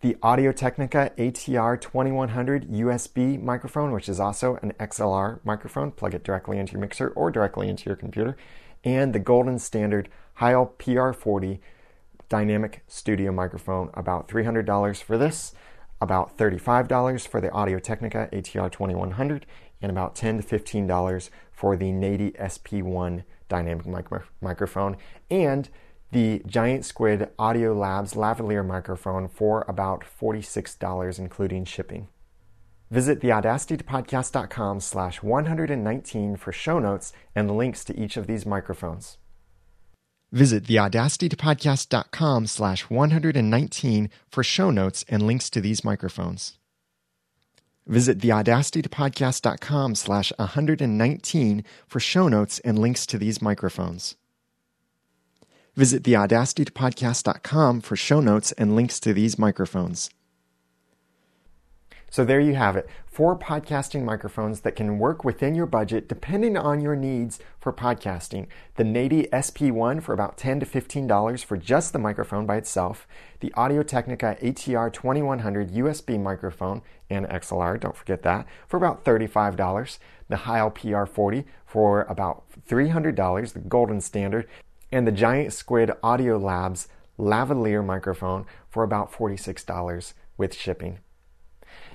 the 0.00 0.16
Audio 0.20 0.50
Technica 0.50 1.12
ATR 1.16 1.80
2100 1.80 2.68
USB 2.68 3.40
microphone, 3.40 3.92
which 3.92 4.08
is 4.08 4.18
also 4.18 4.58
an 4.62 4.72
XLR 4.80 5.38
microphone, 5.44 5.92
plug 5.92 6.12
it 6.12 6.24
directly 6.24 6.58
into 6.58 6.72
your 6.72 6.80
mixer 6.80 7.10
or 7.10 7.30
directly 7.30 7.68
into 7.68 7.84
your 7.86 7.94
computer, 7.94 8.36
and 8.82 9.12
the 9.12 9.20
Golden 9.20 9.60
Standard 9.60 10.08
Heil 10.34 10.74
PR40 10.80 11.60
dynamic 12.32 12.82
studio 12.88 13.30
microphone, 13.30 13.90
about 13.92 14.26
$300 14.26 15.02
for 15.02 15.18
this, 15.18 15.52
about 16.00 16.38
$35 16.38 17.28
for 17.28 17.42
the 17.42 17.50
Audio 17.50 17.78
Technica 17.78 18.30
ATR 18.32 18.72
2100, 18.72 19.44
and 19.82 19.90
about 19.90 20.14
10 20.14 20.40
to 20.40 20.58
$15 20.58 21.28
for 21.52 21.76
the 21.76 21.92
Nady 21.92 22.34
SP1 22.40 23.24
dynamic 23.50 23.86
mic- 23.86 24.22
microphone, 24.40 24.96
and 25.30 25.68
the 26.10 26.40
Giant 26.46 26.86
Squid 26.86 27.28
Audio 27.38 27.74
Labs 27.74 28.14
lavalier 28.14 28.66
microphone 28.66 29.28
for 29.28 29.66
about 29.68 30.02
$46, 30.02 31.18
including 31.18 31.66
shipping. 31.66 32.08
Visit 32.90 33.20
theaudacitytopodcast.com 33.20 34.80
slash 34.80 35.22
119 35.22 36.36
for 36.36 36.50
show 36.50 36.78
notes 36.78 37.12
and 37.34 37.50
links 37.50 37.84
to 37.84 38.00
each 38.00 38.16
of 38.16 38.26
these 38.26 38.46
microphones. 38.46 39.18
Visit 40.32 40.64
theaudacitytopodcast.com 40.64 42.46
slash 42.46 42.82
119 42.88 44.10
for 44.30 44.42
show 44.42 44.70
notes 44.70 45.04
and 45.06 45.26
links 45.26 45.50
to 45.50 45.60
these 45.60 45.84
microphones. 45.84 46.58
Visit 47.86 48.18
theaudacitytopodcast.com 48.18 49.94
slash 49.94 50.32
119 50.38 51.64
for 51.86 52.00
show 52.00 52.28
notes 52.28 52.58
and 52.60 52.78
links 52.78 53.04
to 53.06 53.18
these 53.18 53.42
microphones. 53.42 54.16
Visit 55.76 56.02
theaudacitytopodcast.com 56.02 57.80
for 57.82 57.96
show 57.96 58.20
notes 58.20 58.52
and 58.52 58.74
links 58.74 59.00
to 59.00 59.12
these 59.12 59.38
microphones. 59.38 60.08
So 62.12 62.26
there 62.26 62.40
you 62.40 62.56
have 62.56 62.76
it. 62.76 62.90
Four 63.06 63.38
podcasting 63.38 64.04
microphones 64.04 64.60
that 64.60 64.76
can 64.76 64.98
work 64.98 65.24
within 65.24 65.54
your 65.54 65.64
budget 65.64 66.10
depending 66.10 66.58
on 66.58 66.82
your 66.82 66.94
needs 66.94 67.38
for 67.58 67.72
podcasting. 67.72 68.48
The 68.74 68.84
Nady 68.84 69.30
SP1 69.30 70.02
for 70.02 70.12
about 70.12 70.36
10 70.36 70.60
to 70.60 70.66
$15 70.66 71.42
for 71.42 71.56
just 71.56 71.94
the 71.94 71.98
microphone 71.98 72.44
by 72.44 72.56
itself. 72.56 73.08
The 73.40 73.50
Audio 73.54 73.82
Technica 73.82 74.36
ATR 74.42 74.92
2100 74.92 75.70
USB 75.70 76.20
microphone 76.20 76.82
and 77.08 77.26
XLR, 77.28 77.80
don't 77.80 77.96
forget 77.96 78.22
that, 78.24 78.46
for 78.68 78.76
about 78.76 79.06
$35. 79.06 79.98
The 80.28 80.36
Heil 80.36 80.70
PR40 80.70 81.46
for 81.64 82.02
about 82.10 82.44
$300, 82.68 83.52
the 83.54 83.60
golden 83.60 84.02
standard. 84.02 84.46
And 84.92 85.06
the 85.06 85.12
Giant 85.12 85.54
Squid 85.54 85.92
Audio 86.02 86.36
Labs 86.36 86.88
lavalier 87.18 87.82
microphone 87.82 88.44
for 88.68 88.82
about 88.82 89.10
$46 89.10 90.12
with 90.36 90.54
shipping. 90.54 90.98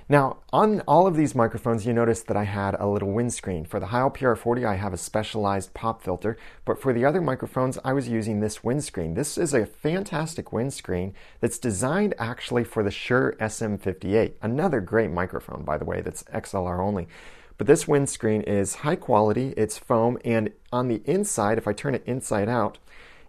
Now, 0.10 0.38
on 0.54 0.80
all 0.88 1.06
of 1.06 1.18
these 1.18 1.36
microphones, 1.36 1.86
you 1.86 1.92
notice 1.92 2.22
that 2.24 2.38
I 2.38 2.46
had 2.46 2.76
a 2.80 2.88
little 2.88 3.12
windscreen. 3.12 3.66
For 3.66 3.78
the 3.78 3.88
Heil 3.88 4.10
PR40, 4.10 4.66
I 4.66 4.76
have 4.76 4.94
a 4.94 4.98
specialized 4.98 5.74
pop 5.74 6.02
filter, 6.02 6.38
but 6.64 6.82
for 6.82 6.94
the 6.94 7.04
other 7.04 7.20
microphones, 7.20 7.78
I 7.84 7.92
was 7.92 8.08
using 8.08 8.40
this 8.40 8.64
windscreen. 8.64 9.16
This 9.16 9.38
is 9.38 9.54
a 9.54 9.66
fantastic 9.66 10.54
windscreen 10.54 11.14
that's 11.42 11.60
designed 11.60 12.14
actually 12.18 12.64
for 12.64 12.84
the 12.84 12.92
Shure 12.92 13.36
SM58, 13.42 14.36
another 14.42 14.80
great 14.80 15.12
microphone, 15.12 15.64
by 15.64 15.78
the 15.78 15.84
way, 15.84 16.00
that's 16.00 16.24
XLR 16.24 16.80
only. 16.80 17.10
But 17.58 17.68
this 17.68 17.86
windscreen 17.86 18.44
is 18.44 18.76
high 18.76 18.96
quality, 18.96 19.54
it's 19.58 19.78
foam, 19.78 20.18
and 20.24 20.54
on 20.72 20.88
the 20.88 21.02
inside, 21.04 21.58
if 21.58 21.68
I 21.68 21.74
turn 21.74 21.96
it 21.96 22.04
inside 22.06 22.48
out, 22.48 22.78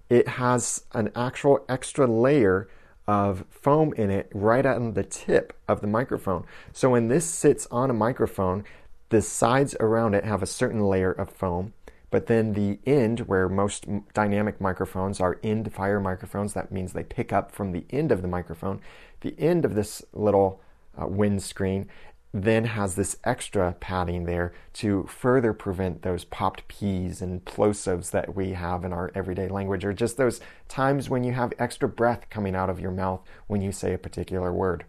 it 0.08 0.28
has 0.28 0.84
an 0.92 1.10
actual 1.16 1.64
extra 1.68 2.06
layer 2.06 2.68
of 3.08 3.44
foam 3.50 3.94
in 3.94 4.10
it 4.10 4.30
right 4.34 4.66
on 4.66 4.92
the 4.92 5.02
tip 5.02 5.54
of 5.66 5.80
the 5.80 5.86
microphone. 5.86 6.44
So 6.74 6.90
when 6.90 7.08
this 7.08 7.24
sits 7.24 7.66
on 7.70 7.90
a 7.90 7.94
microphone, 7.94 8.64
the 9.08 9.22
sides 9.22 9.74
around 9.80 10.14
it 10.14 10.24
have 10.24 10.42
a 10.42 10.46
certain 10.46 10.82
layer 10.82 11.10
of 11.10 11.30
foam, 11.30 11.72
but 12.10 12.26
then 12.26 12.52
the 12.52 12.78
end, 12.86 13.20
where 13.20 13.48
most 13.48 13.86
dynamic 14.12 14.60
microphones 14.60 15.20
are 15.20 15.40
end 15.42 15.72
fire 15.72 16.00
microphones, 16.00 16.52
that 16.52 16.70
means 16.70 16.92
they 16.92 17.02
pick 17.02 17.32
up 17.32 17.50
from 17.50 17.72
the 17.72 17.86
end 17.90 18.12
of 18.12 18.20
the 18.20 18.28
microphone. 18.28 18.80
The 19.22 19.34
end 19.38 19.64
of 19.64 19.74
this 19.74 20.04
little 20.12 20.60
uh, 21.00 21.06
windscreen 21.06 21.88
then 22.32 22.66
has 22.66 22.94
this 22.94 23.16
extra 23.24 23.74
padding 23.80 24.24
there 24.24 24.52
to 24.74 25.04
further 25.04 25.52
prevent 25.52 26.02
those 26.02 26.24
popped 26.24 26.68
P's 26.68 27.22
and 27.22 27.44
plosives 27.44 28.10
that 28.10 28.34
we 28.34 28.52
have 28.52 28.84
in 28.84 28.92
our 28.92 29.10
everyday 29.14 29.48
language, 29.48 29.84
or 29.84 29.92
just 29.92 30.16
those 30.16 30.40
times 30.68 31.08
when 31.08 31.24
you 31.24 31.32
have 31.32 31.52
extra 31.58 31.88
breath 31.88 32.26
coming 32.28 32.54
out 32.54 32.70
of 32.70 32.80
your 32.80 32.90
mouth 32.90 33.22
when 33.46 33.62
you 33.62 33.72
say 33.72 33.94
a 33.94 33.98
particular 33.98 34.52
word. 34.52 34.84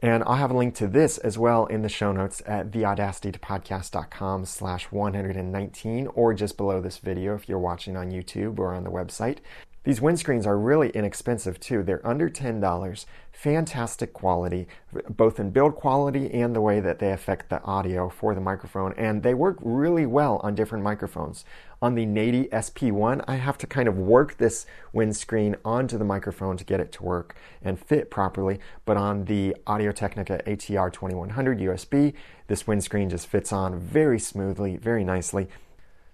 And 0.00 0.22
I'll 0.24 0.34
have 0.34 0.50
a 0.50 0.56
link 0.56 0.74
to 0.76 0.88
this 0.88 1.16
as 1.18 1.38
well 1.38 1.66
in 1.66 1.82
the 1.82 1.88
show 1.88 2.12
notes 2.12 2.42
at 2.44 2.70
theaudacitytopodcast.com 2.70 4.44
slash 4.44 4.84
119 4.92 6.06
or 6.08 6.34
just 6.34 6.56
below 6.56 6.80
this 6.80 6.98
video 6.98 7.34
if 7.34 7.48
you're 7.48 7.58
watching 7.58 7.96
on 7.96 8.10
YouTube 8.10 8.58
or 8.58 8.74
on 8.74 8.84
the 8.84 8.90
website. 8.90 9.38
These 9.86 10.00
windscreens 10.00 10.46
are 10.46 10.58
really 10.58 10.88
inexpensive 10.88 11.60
too. 11.60 11.84
They're 11.84 12.04
under 12.04 12.28
$10, 12.28 13.06
fantastic 13.30 14.12
quality, 14.12 14.66
both 15.08 15.38
in 15.38 15.50
build 15.50 15.76
quality 15.76 16.28
and 16.32 16.56
the 16.56 16.60
way 16.60 16.80
that 16.80 16.98
they 16.98 17.12
affect 17.12 17.50
the 17.50 17.62
audio 17.62 18.08
for 18.08 18.34
the 18.34 18.40
microphone. 18.40 18.94
And 18.94 19.22
they 19.22 19.32
work 19.32 19.58
really 19.60 20.04
well 20.04 20.40
on 20.42 20.56
different 20.56 20.82
microphones. 20.82 21.44
On 21.80 21.94
the 21.94 22.04
Nady 22.04 22.48
SP1, 22.48 23.24
I 23.28 23.36
have 23.36 23.58
to 23.58 23.68
kind 23.68 23.86
of 23.86 23.96
work 23.96 24.38
this 24.38 24.66
windscreen 24.92 25.54
onto 25.64 25.96
the 25.98 26.04
microphone 26.04 26.56
to 26.56 26.64
get 26.64 26.80
it 26.80 26.90
to 26.90 27.04
work 27.04 27.36
and 27.62 27.78
fit 27.78 28.10
properly. 28.10 28.58
But 28.86 28.96
on 28.96 29.26
the 29.26 29.54
Audio 29.68 29.92
Technica 29.92 30.42
ATR 30.48 30.92
2100 30.92 31.60
USB, 31.60 32.12
this 32.48 32.66
windscreen 32.66 33.08
just 33.08 33.28
fits 33.28 33.52
on 33.52 33.78
very 33.78 34.18
smoothly, 34.18 34.78
very 34.78 35.04
nicely. 35.04 35.46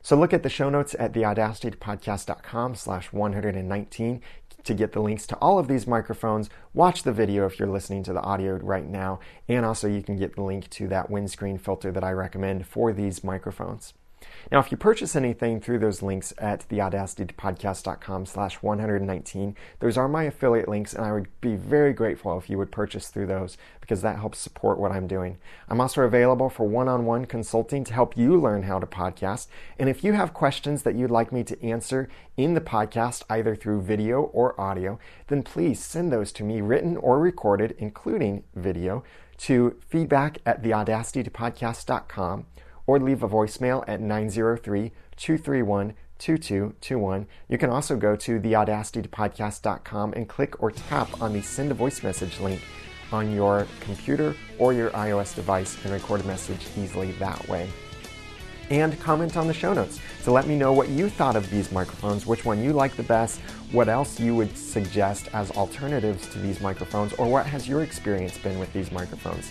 So 0.02 0.16
look 0.16 0.32
at 0.32 0.42
the 0.42 0.48
show 0.48 0.68
notes 0.68 0.96
at 0.98 1.12
theaudacitypodcast.com 1.12 2.74
slash 2.74 3.12
119 3.12 4.20
to 4.64 4.74
get 4.74 4.92
the 4.92 5.00
links 5.00 5.26
to 5.28 5.36
all 5.36 5.58
of 5.58 5.68
these 5.68 5.86
microphones. 5.86 6.50
Watch 6.74 7.04
the 7.04 7.12
video 7.12 7.46
if 7.46 7.58
you're 7.58 7.68
listening 7.68 8.02
to 8.04 8.12
the 8.12 8.20
audio 8.20 8.56
right 8.56 8.86
now, 8.86 9.20
and 9.48 9.64
also 9.64 9.88
you 9.88 10.02
can 10.02 10.16
get 10.16 10.34
the 10.34 10.42
link 10.42 10.68
to 10.70 10.88
that 10.88 11.08
windscreen 11.08 11.58
filter 11.58 11.92
that 11.92 12.04
I 12.04 12.10
recommend 12.12 12.66
for 12.66 12.92
these 12.92 13.22
microphones. 13.22 13.94
Now, 14.50 14.58
if 14.58 14.70
you 14.70 14.76
purchase 14.76 15.16
anything 15.16 15.60
through 15.60 15.78
those 15.78 16.02
links 16.02 16.32
at 16.38 16.68
theaudacitypodcast.com 16.68 18.26
slash 18.26 18.62
119, 18.62 19.56
those 19.80 19.96
are 19.96 20.08
my 20.08 20.24
affiliate 20.24 20.68
links, 20.68 20.92
and 20.92 21.04
I 21.04 21.12
would 21.12 21.28
be 21.40 21.56
very 21.56 21.92
grateful 21.92 22.36
if 22.38 22.50
you 22.50 22.58
would 22.58 22.70
purchase 22.70 23.08
through 23.08 23.26
those 23.26 23.56
because 23.80 24.02
that 24.02 24.18
helps 24.18 24.38
support 24.38 24.78
what 24.78 24.92
I'm 24.92 25.06
doing. 25.06 25.38
I'm 25.68 25.80
also 25.80 26.02
available 26.02 26.50
for 26.50 26.66
one-on-one 26.66 27.26
consulting 27.26 27.84
to 27.84 27.94
help 27.94 28.16
you 28.16 28.40
learn 28.40 28.64
how 28.64 28.78
to 28.78 28.86
podcast. 28.86 29.46
And 29.78 29.88
if 29.88 30.04
you 30.04 30.12
have 30.12 30.34
questions 30.34 30.82
that 30.82 30.94
you'd 30.94 31.10
like 31.10 31.32
me 31.32 31.44
to 31.44 31.64
answer 31.64 32.08
in 32.36 32.54
the 32.54 32.60
podcast, 32.60 33.22
either 33.30 33.54
through 33.54 33.82
video 33.82 34.22
or 34.22 34.58
audio, 34.60 34.98
then 35.28 35.42
please 35.42 35.82
send 35.82 36.12
those 36.12 36.32
to 36.32 36.44
me 36.44 36.60
written 36.60 36.96
or 36.96 37.18
recorded, 37.18 37.74
including 37.78 38.44
video, 38.54 39.02
to 39.38 39.76
feedback 39.88 40.38
at 40.46 40.62
theaudacitypodcast.com 40.62 42.46
or 42.92 43.00
leave 43.00 43.22
a 43.22 43.28
voicemail 43.28 43.82
at 43.88 44.02
903 44.02 44.92
231 45.16 45.94
2221. 46.18 47.26
You 47.48 47.58
can 47.58 47.70
also 47.70 47.96
go 47.96 48.14
to 48.16 48.38
theaudacitypodcast.com 48.38 50.12
and 50.12 50.28
click 50.28 50.62
or 50.62 50.70
tap 50.70 51.22
on 51.22 51.32
the 51.32 51.40
send 51.40 51.70
a 51.70 51.74
voice 51.74 52.02
message 52.02 52.38
link 52.38 52.60
on 53.10 53.34
your 53.34 53.66
computer 53.80 54.36
or 54.58 54.74
your 54.74 54.90
iOS 54.90 55.34
device 55.34 55.82
and 55.84 55.92
record 55.94 56.20
a 56.20 56.24
message 56.24 56.66
easily 56.76 57.12
that 57.12 57.48
way. 57.48 57.70
And 58.68 59.00
comment 59.00 59.38
on 59.38 59.46
the 59.48 59.54
show 59.54 59.72
notes 59.72 59.98
to 60.24 60.30
let 60.30 60.46
me 60.46 60.54
know 60.54 60.74
what 60.74 60.90
you 60.90 61.08
thought 61.08 61.34
of 61.34 61.48
these 61.48 61.72
microphones, 61.72 62.26
which 62.26 62.44
one 62.44 62.62
you 62.62 62.74
like 62.74 62.94
the 62.94 63.02
best, 63.04 63.40
what 63.70 63.88
else 63.88 64.20
you 64.20 64.36
would 64.36 64.54
suggest 64.54 65.28
as 65.32 65.50
alternatives 65.52 66.28
to 66.28 66.38
these 66.38 66.60
microphones, 66.60 67.14
or 67.14 67.26
what 67.26 67.46
has 67.46 67.66
your 67.66 67.82
experience 67.82 68.36
been 68.36 68.58
with 68.58 68.72
these 68.74 68.92
microphones. 68.92 69.50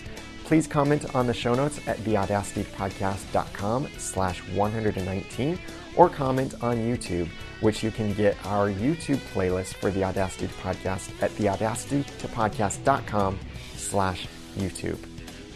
Please 0.52 0.66
comment 0.66 1.14
on 1.14 1.26
the 1.26 1.32
show 1.32 1.54
notes 1.54 1.80
at 1.88 1.96
theaudacitypodcast.com 2.00 3.88
slash 3.96 4.46
119 4.48 5.58
or 5.96 6.10
comment 6.10 6.62
on 6.62 6.76
YouTube, 6.76 7.26
which 7.62 7.82
you 7.82 7.90
can 7.90 8.12
get 8.12 8.36
our 8.44 8.68
YouTube 8.68 9.16
playlist 9.32 9.76
for 9.76 9.90
the 9.90 10.04
Audacity 10.04 10.48
to 10.48 10.52
Podcast 10.52 11.10
at 11.22 11.30
theaudacitytopodcast.com 11.30 13.38
slash 13.76 14.26
YouTube. 14.58 14.98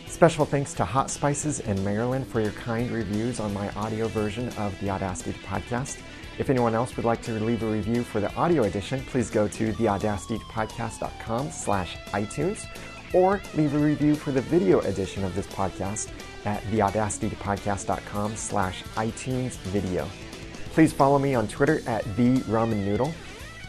Special 0.06 0.46
thanks 0.46 0.72
to 0.72 0.86
Hot 0.86 1.10
Spices 1.10 1.60
and 1.60 1.84
Maryland 1.84 2.26
for 2.26 2.40
your 2.40 2.52
kind 2.52 2.90
reviews 2.90 3.38
on 3.38 3.52
my 3.52 3.68
audio 3.72 4.08
version 4.08 4.48
of 4.56 4.80
the 4.80 4.88
Audacity 4.88 5.34
to 5.34 5.38
Podcast. 5.40 6.00
If 6.38 6.48
anyone 6.48 6.74
else 6.74 6.96
would 6.96 7.04
like 7.04 7.20
to 7.24 7.32
leave 7.32 7.62
a 7.62 7.70
review 7.70 8.02
for 8.02 8.20
the 8.20 8.34
audio 8.34 8.62
edition, 8.62 9.02
please 9.08 9.28
go 9.28 9.46
to 9.46 9.74
theaudacitytopodcast.com 9.74 11.50
slash 11.50 11.98
iTunes 12.12 12.66
or 13.16 13.40
leave 13.54 13.74
a 13.74 13.78
review 13.78 14.14
for 14.14 14.30
the 14.30 14.42
video 14.42 14.80
edition 14.80 15.24
of 15.24 15.34
this 15.34 15.46
podcast 15.46 16.10
at 16.44 16.62
theaudacitypodcast.com 16.64 18.36
slash 18.36 18.82
iTunes 18.94 19.56
video. 19.72 20.06
Please 20.72 20.92
follow 20.92 21.18
me 21.18 21.34
on 21.34 21.48
Twitter 21.48 21.80
at 21.86 22.04
the 22.16 22.36
Ramen 22.40 22.84
Noodle. 22.84 23.14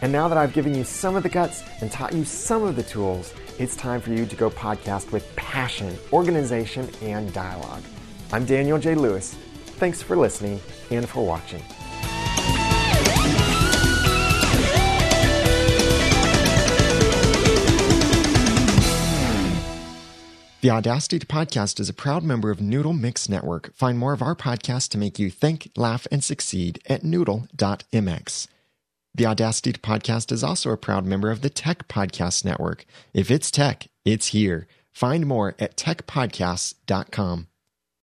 And 0.02 0.12
now 0.12 0.28
that 0.28 0.38
I've 0.38 0.52
given 0.52 0.76
you 0.76 0.84
some 0.84 1.16
of 1.16 1.24
the 1.24 1.30
guts 1.30 1.64
and 1.80 1.90
taught 1.90 2.12
you 2.12 2.26
some 2.26 2.64
of 2.64 2.76
the 2.76 2.84
tools, 2.84 3.34
it's 3.58 3.78
time 3.78 4.02
for 4.02 4.12
you 4.12 4.26
to 4.26 4.36
go 4.36 4.50
podcast 4.50 5.14
with 5.14 5.34
passion, 5.38 5.98
organization, 6.12 6.90
and 7.02 7.32
dialogue. 7.32 7.84
I'm 8.34 8.46
Daniel 8.46 8.78
J. 8.78 8.96
Lewis. 8.96 9.34
Thanks 9.80 10.02
for 10.02 10.18
listening 10.18 10.60
and 10.92 11.08
for 11.08 11.26
watching. 11.26 11.64
The 20.68 20.74
Audacity 20.74 21.18
to 21.20 21.26
Podcast 21.26 21.80
is 21.80 21.88
a 21.88 21.94
proud 21.94 22.24
member 22.24 22.52
of 22.52 22.60
Noodle 22.60 22.92
Mix 22.92 23.30
Network. 23.30 23.74
Find 23.74 23.98
more 23.98 24.12
of 24.12 24.22
our 24.22 24.36
podcasts 24.36 24.90
to 24.90 24.98
make 24.98 25.18
you 25.18 25.30
think, 25.30 25.72
laugh, 25.78 26.06
and 26.12 26.22
succeed 26.22 26.82
at 26.88 27.06
noodle.mx. 27.06 28.48
The 29.16 29.26
Audacity 29.26 29.72
to 29.72 29.80
Podcast 29.80 30.30
is 30.30 30.44
also 30.44 30.72
a 30.72 30.76
proud 30.76 31.06
member 31.06 31.32
of 31.32 31.40
the 31.40 31.50
Tech 31.50 31.88
Podcast 31.88 32.44
Network. 32.44 32.84
If 33.14 33.32
it's 33.32 33.50
tech, 33.50 33.88
it's 34.04 34.28
here. 34.36 34.68
Find 34.92 35.26
more 35.26 35.56
at 35.58 35.78
techpodcasts.com. 35.78 37.48